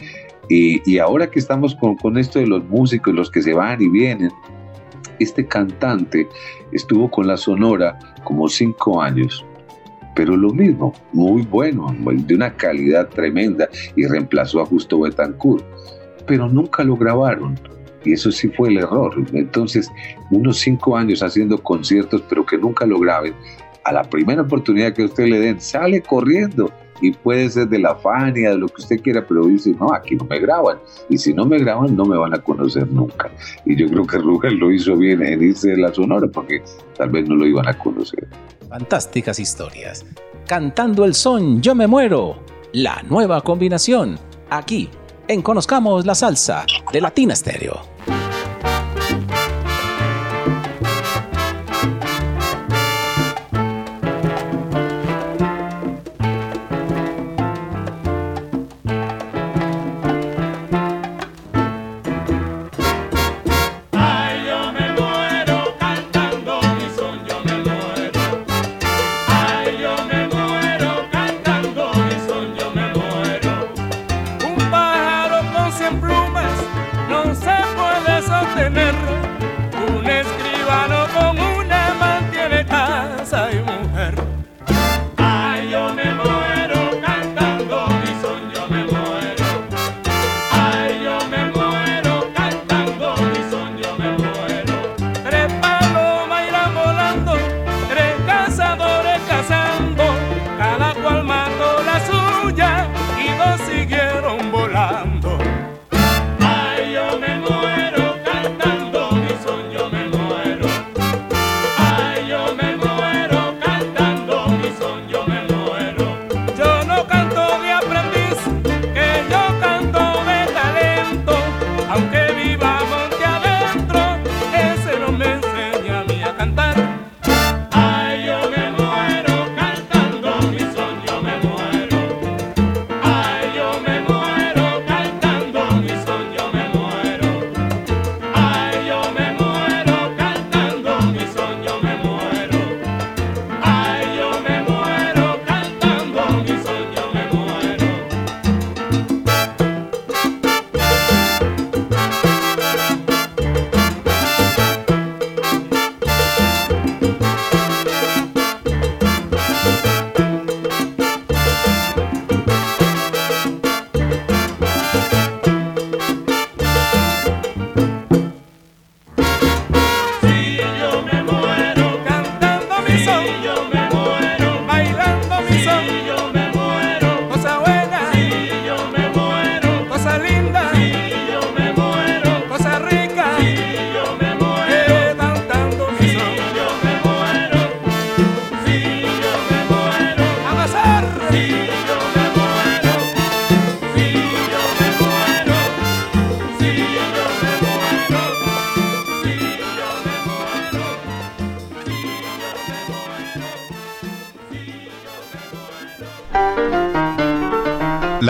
Y, 0.49 0.97
ahora 0.97 1.29
que 1.29 1.37
estamos 1.37 1.75
con, 1.75 2.17
esto 2.17 2.39
de 2.39 2.47
los 2.47 2.65
músicos, 2.65 3.13
los 3.13 3.29
que 3.29 3.43
se 3.43 3.53
van 3.53 3.79
y 3.81 3.87
vienen, 3.87 4.31
este 5.19 5.45
cantante 5.45 6.27
estuvo 6.71 7.11
con 7.11 7.27
la 7.27 7.37
Sonora 7.37 7.99
como 8.23 8.47
cinco 8.47 8.99
años, 8.99 9.45
pero 10.15 10.35
lo 10.35 10.51
mismo, 10.51 10.93
muy 11.13 11.43
bueno, 11.43 11.95
de 11.99 12.33
una 12.33 12.51
calidad 12.55 13.09
tremenda 13.09 13.69
y 13.95 14.07
reemplazó 14.07 14.61
a 14.61 14.65
Justo 14.65 15.01
Betancourt, 15.01 15.63
pero 16.25 16.49
nunca 16.49 16.83
lo 16.83 16.95
grabaron. 16.95 17.59
Y 18.05 18.13
eso 18.13 18.31
sí 18.31 18.49
fue 18.49 18.69
el 18.69 18.77
error. 18.77 19.13
Entonces, 19.33 19.89
unos 20.31 20.57
cinco 20.57 20.95
años 20.97 21.21
haciendo 21.21 21.57
conciertos, 21.61 22.23
pero 22.29 22.45
que 22.45 22.57
nunca 22.57 22.85
lo 22.85 22.99
graben, 22.99 23.33
a 23.83 23.91
la 23.91 24.03
primera 24.03 24.41
oportunidad 24.41 24.93
que 24.93 25.05
usted 25.05 25.27
le 25.27 25.39
den, 25.39 25.59
sale 25.59 26.01
corriendo 26.01 26.71
y 27.01 27.11
puede 27.11 27.49
ser 27.49 27.67
de 27.69 27.79
la 27.79 27.95
Fania, 27.95 28.51
de 28.51 28.57
lo 28.57 28.67
que 28.67 28.81
usted 28.81 29.01
quiera, 29.01 29.25
pero 29.25 29.45
dice, 29.45 29.73
no, 29.79 29.93
aquí 29.93 30.15
no 30.15 30.25
me 30.25 30.39
graban. 30.39 30.77
Y 31.09 31.17
si 31.17 31.33
no 31.33 31.45
me 31.45 31.57
graban, 31.57 31.95
no 31.95 32.05
me 32.05 32.17
van 32.17 32.33
a 32.33 32.39
conocer 32.39 32.87
nunca. 32.91 33.31
Y 33.65 33.75
yo 33.75 33.87
creo 33.87 34.05
que 34.05 34.17
Rubén 34.17 34.59
lo 34.59 34.71
hizo 34.71 34.97
bien 34.97 35.21
en 35.23 35.41
irse 35.41 35.69
de 35.69 35.77
la 35.77 35.93
Sonora, 35.93 36.27
porque 36.27 36.61
tal 36.97 37.09
vez 37.09 37.27
no 37.27 37.35
lo 37.35 37.45
iban 37.45 37.67
a 37.67 37.77
conocer. 37.77 38.27
Fantásticas 38.67 39.39
historias. 39.39 40.05
Cantando 40.47 41.05
el 41.05 41.13
son, 41.13 41.61
yo 41.61 41.73
me 41.73 41.87
muero. 41.87 42.39
La 42.73 43.01
nueva 43.03 43.41
combinación. 43.41 44.19
Aquí, 44.49 44.89
en 45.29 45.43
Conozcamos 45.43 46.07
la 46.07 46.15
Salsa, 46.15 46.65
de 46.91 47.01
Latina 47.01 47.35
Stereo. 47.35 48.18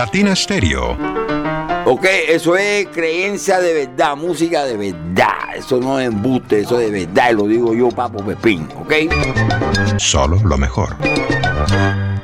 Latina 0.09 0.35
Stereo. 0.35 0.97
Ok, 1.85 2.03
eso 2.29 2.55
es 2.55 2.87
creencia 2.87 3.59
de 3.59 3.85
verdad, 3.85 4.17
música 4.17 4.65
de 4.65 4.75
verdad. 4.75 5.55
Eso 5.55 5.79
no 5.79 5.99
es 5.99 6.07
embuste, 6.07 6.61
eso 6.61 6.79
es 6.79 6.91
de 6.91 7.05
verdad. 7.05 7.29
Y 7.29 7.35
lo 7.35 7.43
digo 7.43 7.75
yo, 7.75 7.89
Papo 7.89 8.25
Pepín, 8.25 8.67
¿ok? 8.81 8.91
Solo 9.97 10.37
lo 10.43 10.57
mejor. 10.57 10.97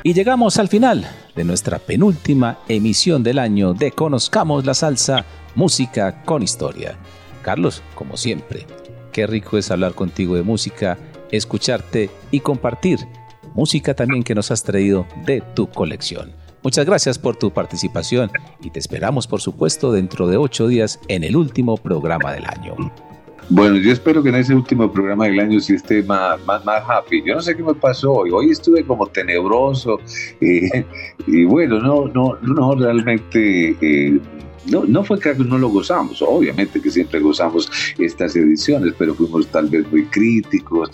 Y 0.02 0.14
llegamos 0.14 0.58
al 0.58 0.66
final 0.66 1.08
de 1.36 1.44
nuestra 1.44 1.78
penúltima 1.78 2.58
emisión 2.66 3.22
del 3.22 3.38
año 3.38 3.72
de 3.72 3.92
Conozcamos 3.92 4.66
la 4.66 4.74
Salsa, 4.74 5.24
Música 5.54 6.24
con 6.24 6.42
Historia. 6.42 6.96
Carlos, 7.42 7.84
como 7.94 8.16
siempre, 8.16 8.66
qué 9.12 9.28
rico 9.28 9.58
es 9.58 9.70
hablar 9.70 9.94
contigo 9.94 10.34
de 10.34 10.42
música, 10.42 10.98
escucharte 11.30 12.10
y 12.32 12.40
compartir 12.40 13.06
música 13.54 13.94
también 13.94 14.24
que 14.24 14.34
nos 14.34 14.50
has 14.50 14.64
traído 14.64 15.06
de 15.24 15.40
tu 15.40 15.68
colección. 15.70 16.45
Muchas 16.66 16.84
gracias 16.84 17.16
por 17.16 17.36
tu 17.36 17.52
participación 17.52 18.28
y 18.60 18.70
te 18.70 18.80
esperamos, 18.80 19.28
por 19.28 19.40
supuesto, 19.40 19.92
dentro 19.92 20.26
de 20.26 20.36
ocho 20.36 20.66
días 20.66 20.98
en 21.06 21.22
el 21.22 21.36
último 21.36 21.76
programa 21.76 22.32
del 22.32 22.44
año. 22.44 22.74
Bueno, 23.48 23.76
yo 23.76 23.92
espero 23.92 24.20
que 24.20 24.30
en 24.30 24.34
ese 24.34 24.52
último 24.52 24.90
programa 24.90 25.26
del 25.26 25.38
año 25.38 25.60
sí 25.60 25.74
esté 25.74 26.02
más, 26.02 26.44
más, 26.44 26.64
más 26.64 26.82
happy. 26.84 27.22
Yo 27.24 27.36
no 27.36 27.40
sé 27.40 27.56
qué 27.56 27.62
me 27.62 27.74
pasó 27.74 28.14
hoy. 28.14 28.30
Hoy 28.32 28.50
estuve 28.50 28.82
como 28.82 29.06
tenebroso 29.06 30.00
y, 30.40 31.44
bueno, 31.44 31.78
no, 31.78 32.08
no, 32.08 32.36
no, 32.42 32.74
realmente 32.74 33.76
eh, 33.80 34.18
no, 34.68 34.84
no 34.86 35.04
fue 35.04 35.20
que 35.20 35.36
no 35.36 35.58
lo 35.58 35.68
gozamos, 35.68 36.20
obviamente 36.20 36.82
que 36.82 36.90
siempre 36.90 37.20
gozamos 37.20 37.70
estas 37.96 38.34
ediciones, 38.34 38.92
pero 38.98 39.14
fuimos 39.14 39.46
tal 39.46 39.68
vez 39.68 39.88
muy 39.92 40.04
críticos, 40.06 40.90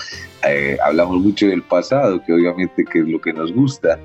eh, 0.47 0.77
hablamos 0.85 1.23
mucho 1.23 1.47
del 1.47 1.63
pasado, 1.63 2.23
que 2.27 2.35
obviamente 2.35 2.85
que 2.85 2.99
es 2.99 3.09
lo 3.09 3.19
que 3.23 3.33
nos 3.33 3.51
gusta, 3.55 3.99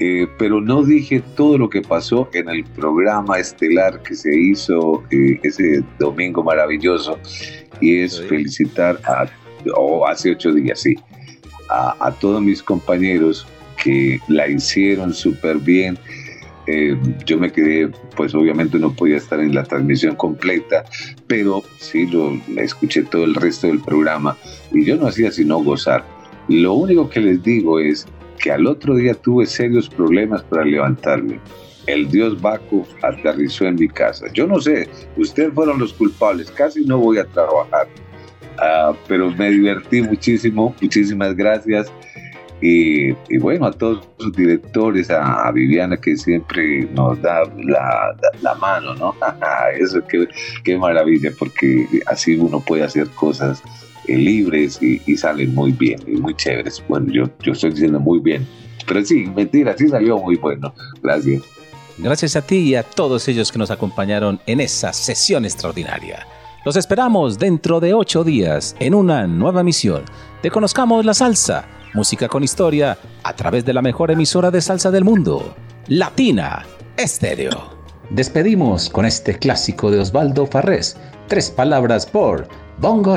eh, 0.00 0.26
pero 0.38 0.60
no 0.60 0.84
dije 0.84 1.22
todo 1.36 1.58
lo 1.58 1.68
que 1.68 1.82
pasó 1.82 2.28
en 2.32 2.48
el 2.48 2.64
programa 2.64 3.38
estelar 3.38 4.02
que 4.02 4.14
se 4.14 4.36
hizo 4.36 5.02
eh, 5.10 5.40
ese 5.42 5.82
domingo 5.98 6.42
maravilloso 6.42 7.18
y 7.80 7.98
es 7.98 8.20
felicitar 8.22 9.00
a, 9.04 9.26
o 9.76 10.06
hace 10.06 10.32
ocho 10.32 10.52
días, 10.52 10.80
sí, 10.80 10.94
a, 11.68 11.96
a 12.06 12.12
todos 12.12 12.40
mis 12.40 12.62
compañeros 12.62 13.46
que 13.82 14.20
la 14.28 14.48
hicieron 14.48 15.14
súper 15.14 15.58
bien. 15.58 15.98
Eh, 16.66 16.96
yo 17.24 17.38
me 17.38 17.50
quedé, 17.50 17.88
pues 18.14 18.34
obviamente 18.34 18.78
no 18.78 18.92
podía 18.94 19.16
estar 19.16 19.40
en 19.40 19.54
la 19.54 19.64
transmisión 19.64 20.16
completa, 20.16 20.84
pero 21.26 21.62
sí 21.78 22.06
lo 22.06 22.38
escuché 22.56 23.04
todo 23.04 23.24
el 23.24 23.34
resto 23.34 23.68
del 23.68 23.80
programa 23.80 24.36
y 24.70 24.84
yo 24.84 24.96
no 24.96 25.06
hacía 25.06 25.30
sino 25.32 25.62
gozar. 25.62 26.04
Lo 26.48 26.74
único 26.74 27.08
que 27.08 27.20
les 27.20 27.42
digo 27.42 27.80
es 27.80 28.06
que 28.38 28.50
al 28.52 28.66
otro 28.66 28.94
día 28.96 29.14
tuve 29.14 29.46
serios 29.46 29.88
problemas 29.88 30.42
para 30.44 30.64
levantarme. 30.64 31.40
El 31.86 32.08
dios 32.10 32.40
Baco 32.40 32.86
aterrizó 33.02 33.64
en 33.66 33.76
mi 33.76 33.88
casa. 33.88 34.26
Yo 34.34 34.46
no 34.46 34.60
sé, 34.60 34.88
ustedes 35.16 35.52
fueron 35.54 35.78
los 35.78 35.92
culpables, 35.94 36.50
casi 36.50 36.84
no 36.84 36.98
voy 36.98 37.18
a 37.18 37.24
trabajar, 37.24 37.86
Ah, 38.60 38.92
pero 39.06 39.30
me 39.30 39.50
divertí 39.50 40.02
muchísimo, 40.02 40.74
muchísimas 40.82 41.36
gracias. 41.36 41.92
Y, 42.60 43.10
y 43.28 43.38
bueno, 43.40 43.66
a 43.66 43.70
todos 43.70 44.08
los 44.18 44.32
directores, 44.32 45.10
a, 45.10 45.46
a 45.46 45.52
Viviana 45.52 45.96
que 45.96 46.16
siempre 46.16 46.80
nos 46.92 47.22
da 47.22 47.44
la, 47.44 48.16
la- 48.20 48.30
la 48.42 48.54
mano, 48.56 48.94
¿no? 48.96 49.14
Eso 49.78 50.02
qué, 50.08 50.26
qué 50.64 50.76
maravilla, 50.76 51.30
porque 51.38 51.86
así 52.06 52.34
uno 52.36 52.58
puede 52.58 52.82
hacer 52.82 53.06
cosas 53.10 53.62
libres 54.16 54.80
y, 54.82 55.16
salen 55.16 55.54
muy 55.54 55.72
bien 55.72 56.00
y 56.06 56.12
muy 56.12 56.34
chéveres. 56.34 56.82
Bueno, 56.88 57.12
yo, 57.12 57.24
yo 57.42 57.52
estoy 57.52 57.70
diciendo 57.70 58.00
muy 58.00 58.20
bien, 58.20 58.46
pero 58.86 59.04
sí, 59.04 59.26
mentira, 59.34 59.76
sí 59.76 59.88
salió 59.88 60.18
muy 60.18 60.36
bueno. 60.36 60.72
Gracias. 61.02 61.42
Gracias 61.98 62.36
a 62.36 62.42
ti 62.42 62.58
y 62.58 62.74
a 62.76 62.84
todos 62.84 63.26
ellos 63.26 63.50
que 63.50 63.58
nos 63.58 63.70
acompañaron 63.70 64.40
en 64.46 64.60
esa 64.60 64.92
sesión 64.92 65.44
extraordinaria. 65.44 66.26
Los 66.64 66.76
esperamos 66.76 67.38
dentro 67.38 67.80
de 67.80 67.94
ocho 67.94 68.24
días 68.24 68.76
en 68.78 68.94
una 68.94 69.26
nueva 69.26 69.62
misión 69.62 70.04
de 70.42 70.50
Conozcamos 70.50 71.04
la 71.04 71.14
Salsa, 71.14 71.66
música 71.94 72.28
con 72.28 72.44
historia, 72.44 72.98
a 73.22 73.32
través 73.34 73.64
de 73.64 73.72
la 73.72 73.82
mejor 73.82 74.10
emisora 74.10 74.50
de 74.50 74.60
salsa 74.60 74.90
del 74.90 75.04
mundo, 75.04 75.54
Latina 75.88 76.64
Estéreo. 76.96 77.78
Despedimos 78.10 78.88
con 78.88 79.04
este 79.04 79.38
clásico 79.38 79.90
de 79.90 80.00
Osvaldo 80.00 80.46
Farrés, 80.46 80.96
tres 81.26 81.50
palabras 81.50 82.06
por 82.06 82.48
Bongo 82.78 83.16